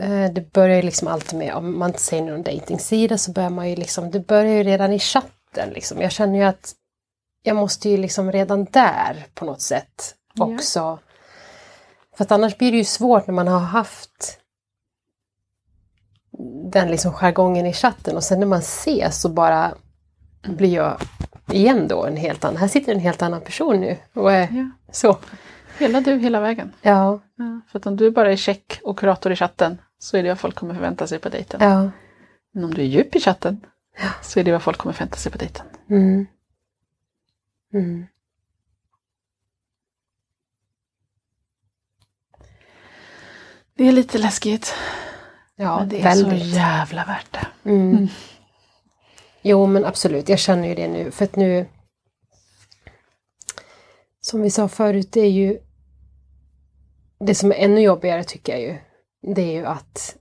[0.00, 3.50] eh, det börjar ju liksom alltid med, om man inte säger någon dejtingsida så börjar
[3.50, 6.00] man ju liksom, det börjar ju redan i chatten liksom.
[6.00, 6.74] Jag känner ju att
[7.42, 10.44] jag måste ju liksom redan där på något sätt Ja.
[10.44, 10.98] också.
[12.16, 14.38] För att annars blir det ju svårt när man har haft
[16.72, 19.74] den liksom jargongen i chatten och sen när man ses så bara
[20.42, 21.00] blir jag
[21.48, 24.70] igen då en helt annan, här sitter en helt annan person nu och är Ja.
[24.92, 25.18] så.
[25.78, 26.72] Hela du hela vägen.
[26.82, 30.22] Ja, Ja, för att om du bara är check och kurator i chatten så är
[30.22, 31.60] det vad folk kommer förvänta sig på dejten.
[31.62, 31.90] ja.
[32.54, 33.60] Men om du är djup i chatten
[34.22, 35.66] så är det vad folk kommer förvänta sig på dejten.
[35.90, 36.26] Mm.
[37.74, 38.06] Mm.
[43.74, 44.74] Det är lite läskigt.
[45.56, 46.42] Ja, men det är väldigt.
[46.50, 47.70] så jävla värt det.
[47.70, 48.08] Mm.
[49.42, 50.28] Jo, men absolut.
[50.28, 51.10] Jag känner ju det nu.
[51.10, 51.66] För att nu...
[54.20, 55.58] Som vi sa förut, det är ju...
[57.18, 58.78] Det som är ännu jobbigare tycker jag ju.
[59.34, 60.16] Det är ju att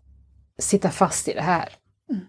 [0.60, 1.70] sitta fast i det här.
[2.10, 2.26] Mm.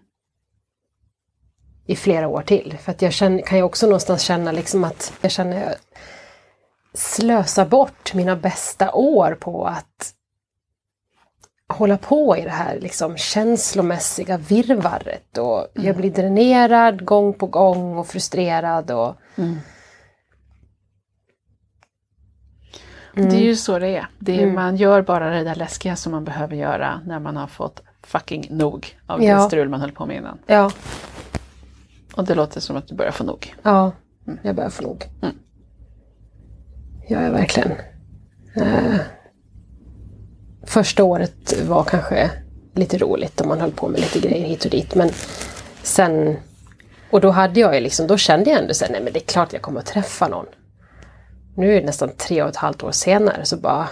[1.85, 2.77] I flera år till.
[2.77, 5.75] För att jag känner, kan ju också någonstans känna liksom att jag känner jag
[6.93, 10.13] slösar bort mina bästa år på att
[11.69, 17.97] hålla på i det här liksom känslomässiga virrvarret och jag blir dränerad gång på gång
[17.97, 19.15] och frustrerad och
[23.15, 23.29] Mm.
[23.29, 24.07] Det är ju så det är.
[24.19, 24.43] det är.
[24.43, 24.55] Mm.
[24.55, 28.47] Man gör bara det där läskiga som man behöver göra när man har fått fucking
[28.49, 29.35] nog av Ja.
[29.35, 30.39] det strul man höll på med innan.
[30.45, 30.71] ja,
[32.15, 33.55] Och det låter som att du börjar få nog.
[33.63, 33.91] ja,
[34.43, 35.03] jag börjar få nog.
[35.21, 35.35] Mm.
[37.07, 37.71] Ja, verkligen.
[38.55, 38.95] Eh,
[40.63, 42.31] första året var kanske
[42.75, 45.09] lite roligt och man höll på med lite grejer hit och dit men
[45.83, 46.37] sen
[47.11, 49.19] och då hade jag ju liksom, då kände jag ändå så här, nej men det
[49.19, 50.45] är klart jag kommer att träffa någon.
[51.55, 53.87] Nu är det nästan tre och ett halvt år senare så bara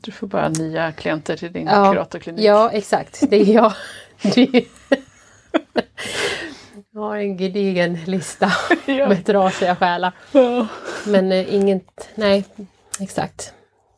[0.00, 2.44] Du får bara nya klienter till din Ja, kuratorklinik.
[2.44, 3.22] Ja, exakt.
[3.30, 3.72] Det är jag.
[4.22, 4.64] Det är...
[6.92, 8.52] Jag har en gedigen lista
[8.86, 9.08] Ja.
[9.08, 10.12] med trasiga själar.
[10.32, 10.66] Ja.
[11.06, 12.44] Men eh, inget, nej,
[13.00, 13.52] exakt.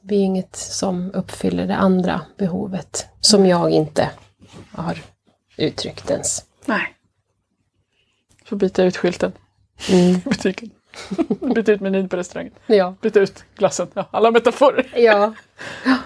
[0.08, 4.10] Det är inget som uppfyller det andra behovet som jag inte
[4.72, 4.98] har
[5.56, 6.44] uttryckt ens.
[6.66, 6.94] Nej.
[8.44, 9.32] Får byta ut skylten
[9.90, 10.00] Mm.
[10.10, 10.70] i butiken.
[11.54, 12.52] byta ut menyn på restaurangen.
[12.66, 12.94] Ja.
[13.00, 13.88] Byta ut glassen.
[13.94, 14.92] Ja, alla metaforer.
[14.96, 15.34] Ja.
[15.84, 15.96] Ja.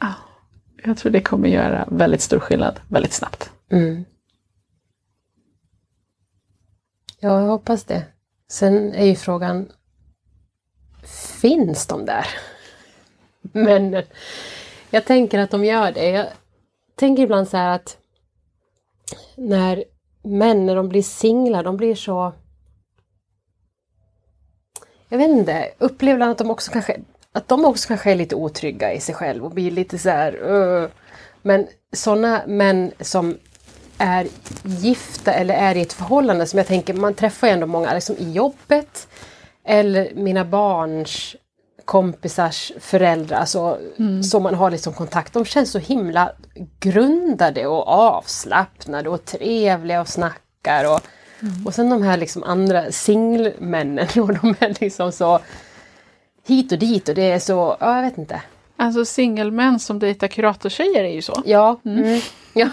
[0.00, 0.14] Ja.
[0.84, 3.50] Jag tror det kommer göra väldigt stor skillnad väldigt snabbt.
[3.70, 4.04] Mm.
[7.20, 8.04] Ja, jag hoppas det.
[8.48, 9.72] Sen är ju frågan,
[11.40, 12.26] finns de där?
[13.42, 14.02] Men
[14.90, 16.10] jag tänker att de gör det.
[16.10, 16.26] Jag
[16.94, 17.96] tänker ibland så här att
[19.36, 19.84] när
[20.22, 22.32] män, när de blir singlar, de blir så...
[25.08, 27.00] Jag vet inte, upplever att de också kanske
[27.32, 30.50] att de också kanske är lite otrygga i sig själva och blir lite så här...
[30.50, 30.88] uh.
[31.42, 33.38] Men sådana män som
[33.98, 34.28] är
[34.64, 38.16] gifta eller är i ett förhållande som jag tänker, man träffar ju ändå många liksom
[38.16, 39.08] i jobbet
[39.64, 41.36] eller mina barns
[41.84, 43.78] kompisars föräldrar så,
[44.30, 46.32] som man har liksom kontakt, de känns så himla
[46.80, 50.94] grundade och avslappnade och trevliga och snackar.
[50.94, 51.00] Och,
[51.66, 55.40] och sen de här liksom andra singelmännen och de är liksom så
[56.46, 58.42] hit och dit och det är så, ja jag vet inte.
[58.76, 61.42] Alltså singelmän som dejtar kuratortjejer är ju så.
[61.46, 61.80] Ja.
[61.84, 62.20] Mm.
[62.54, 62.68] ja.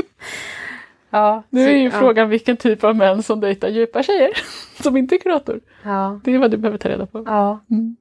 [1.10, 1.42] ja.
[1.50, 1.98] Nu är ju ja.
[1.98, 4.30] frågan vilken typ av män som dejtar djupa tjejer
[4.82, 5.60] som inte är kurator.
[5.82, 6.20] Ja.
[6.24, 7.22] Det är vad du behöver ta reda på.
[7.26, 7.64] ja.
[7.70, 7.96] Mm.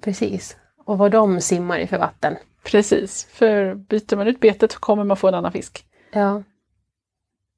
[0.00, 0.56] Precis.
[0.84, 2.36] Och vad de simmar i för vatten.
[2.64, 5.86] Precis, för byter man ut betet så kommer man få en annan fisk.
[6.12, 6.42] Ja.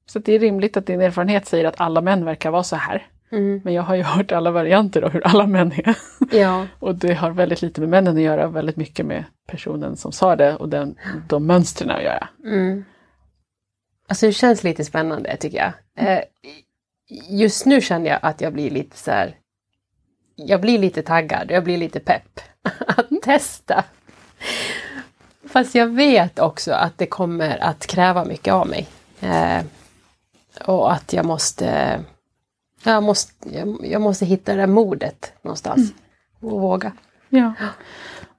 [0.05, 3.07] Så det är rimligt att din erfarenhet säger att alla män verkar vara så här.
[3.31, 3.61] Mm.
[3.63, 5.97] Men jag har ju hört alla varianter av hur alla män är.
[6.31, 6.67] Ja.
[6.79, 10.35] Och det har väldigt lite med männen att göra, väldigt mycket med personen som sa
[10.35, 10.95] det och den,
[11.29, 12.27] de mönstren att göra.
[12.45, 12.85] Mm.
[14.07, 15.73] Alltså det känns lite spännande tycker jag.
[16.07, 16.21] Eh,
[17.09, 19.35] just nu känner jag att jag blir lite så här.
[20.35, 22.39] Jag blir lite taggad, jag blir lite pepp
[22.87, 23.83] att testa.
[25.45, 28.87] Fast jag vet också att det kommer att kräva mycket av mig.
[29.19, 29.63] Eh,
[30.65, 31.99] och att jag måste,
[32.83, 33.33] jag måste,
[33.81, 35.93] jag, måste hitta det där modet någonstans.
[36.39, 36.91] Och våga.
[37.29, 37.53] Ja.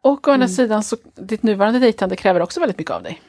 [0.01, 3.23] Och å andra sidan så ditt nuvarande dejtande kräver också väldigt mycket av dig.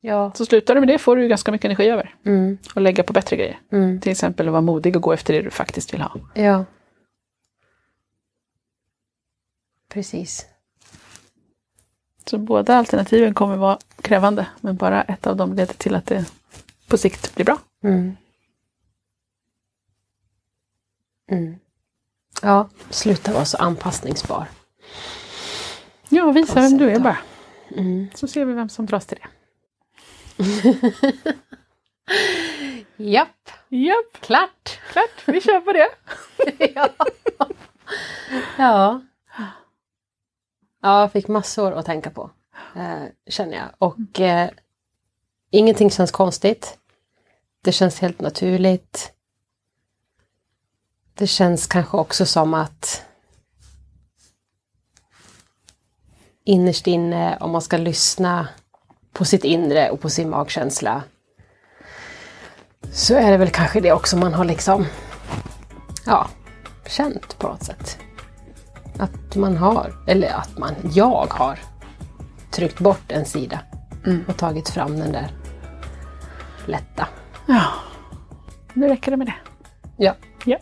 [0.00, 0.32] Ja.
[0.34, 2.14] Så slutar du med det får du ganska mycket energi över.
[2.24, 3.60] Mm, Och lägga på bättre grejer.
[3.72, 6.12] mm, Till exempel att vara modig och gå efter det du faktiskt vill ha.
[6.34, 6.64] ja.
[9.88, 10.46] Precis.
[12.26, 16.24] Så båda alternativen kommer vara krävande, men bara ett av dem leder till att det
[16.88, 17.58] på sikt blir bra.
[17.84, 18.16] Mm.
[21.30, 21.56] Mm.
[22.42, 24.46] Ja, sluta vara så anpassningsbar.
[26.08, 27.18] Ja, visa vem du är bara.
[27.76, 28.06] Mm.
[28.14, 29.28] Så ser vi vem som dras till det.
[32.96, 34.78] Japp, Japp, klart!
[34.92, 35.88] klart, vi kör på det.
[36.74, 36.88] ja.
[38.58, 39.00] ja.
[40.80, 42.30] Ja, jag fick massor att tänka på,
[42.76, 43.68] eh, känner jag.
[43.78, 44.50] Och eh,
[45.50, 46.78] ingenting känns konstigt.
[47.62, 49.12] Det känns helt naturligt.
[51.14, 53.04] Det känns kanske också som att
[56.44, 58.48] innerst inne, om man ska lyssna
[59.18, 61.02] på sitt inre och på sin magkänsla,
[62.92, 64.86] så är det väl kanske det också man har liksom,
[66.06, 66.28] ja,
[66.86, 67.98] känt på något sätt.
[68.98, 71.58] Att man har, eller att man, jag har
[72.50, 73.60] tryckt bort en sida
[74.28, 75.30] och tagit fram den där
[76.66, 77.08] lätta.
[77.46, 77.64] Ja,
[78.74, 79.34] nu räcker det med det.
[79.96, 80.14] Ja,
[80.44, 80.58] Ja,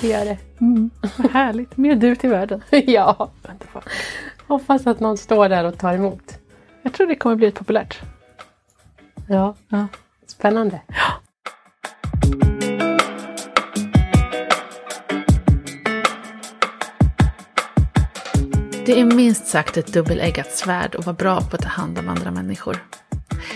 [0.00, 0.38] det gör det.
[0.60, 0.90] mm.
[1.16, 1.76] vad härligt.
[1.76, 2.62] Mer du till världen.
[2.70, 3.30] ja,
[4.46, 6.39] hoppas att någon står där och tar emot.
[6.82, 8.00] Jag tror det kommer bli populärt.
[9.28, 9.86] Ja, Ja.
[10.26, 10.80] spännande.
[18.86, 22.08] Det är minst sagt ett dubbeleggat svärd att vara bra på att ta hand om
[22.08, 22.84] andra människor.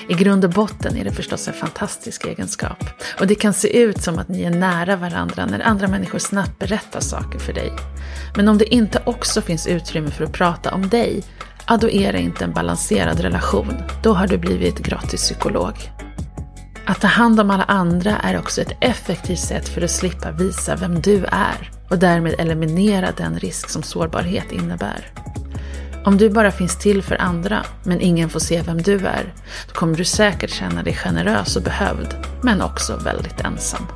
[0.09, 2.85] I grund och botten är det förstås en fantastisk egenskap.
[3.21, 6.59] Och det kan se ut som att ni är nära varandra när andra människor snabbt
[6.59, 7.73] berättar saker för dig.
[8.37, 11.25] Men om det inte också finns utrymme för att prata om dig,
[11.69, 13.75] ja då är det inte en balanserad relation.
[14.03, 15.75] Då har du blivit gratis psykolog.
[16.87, 20.77] Att ta hand om alla andra är också ett effektivt sätt för att slippa visa
[20.77, 25.13] vem du är och därmed eliminera den risk som sårbarhet innebär.
[26.05, 29.35] Om du bara finns till för andra, men ingen får se vem du är,
[29.67, 33.87] då kommer du säkert känna dig generös och behövd, men också väldigt ensam.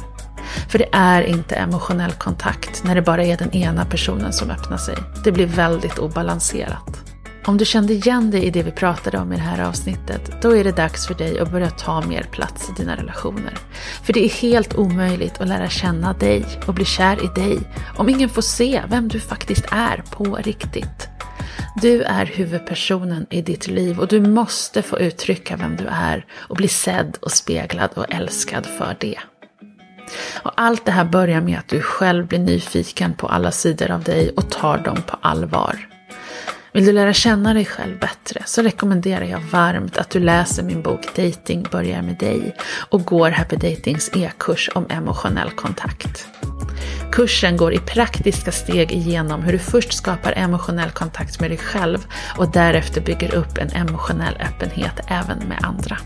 [0.69, 4.77] För det är inte emotionell kontakt när det bara är den ena personen som öppnar
[4.77, 4.97] sig.
[5.25, 7.08] Det blir väldigt obalanserat.
[7.49, 10.57] Om du kände igen dig i det vi pratade om i det här avsnittet, då
[10.57, 13.59] är det dags för dig att börja ta mer plats i dina relationer.
[14.03, 17.59] För det är helt omöjligt att lära känna dig och bli kär i dig
[17.97, 21.09] om ingen får se vem du faktiskt är på riktigt.
[21.83, 26.57] Du är huvudpersonen i ditt liv och du måste få uttrycka vem du är och
[26.57, 29.19] bli sedd och speglad och älskad för det.
[30.43, 34.03] Och allt det här börjar med att du själv blir nyfiken på alla sidor av
[34.03, 35.89] dig och tar dem på allvar.
[36.73, 40.83] Vill du lära känna dig själv bättre så rekommenderar jag varmt att du läser min
[40.83, 42.57] bok Dating börjar med dig
[42.91, 46.27] och går Happy Datings e-kurs om emotionell kontakt.
[47.13, 52.07] Kursen går i praktiska steg igenom hur du först skapar emotionell kontakt med dig själv
[52.37, 55.99] och därefter bygger upp en emotionell öppenhet även med andra.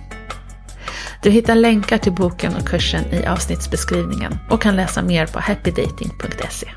[1.22, 6.68] Du hittar länkar till boken och kursen i avsnittsbeskrivningen och kan läsa mer på happydating.se.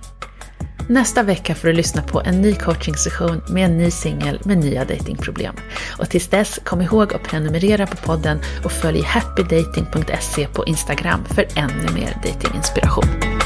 [0.88, 4.86] Nästa vecka får du lyssna på en ny coachingsession med en ny singel med nya
[4.86, 5.56] datingproblem.
[5.98, 11.48] Och tills dess, kom ihåg att prenumerera på podden och följ happydating.se på Instagram för
[11.56, 13.45] ännu mer datinginspiration.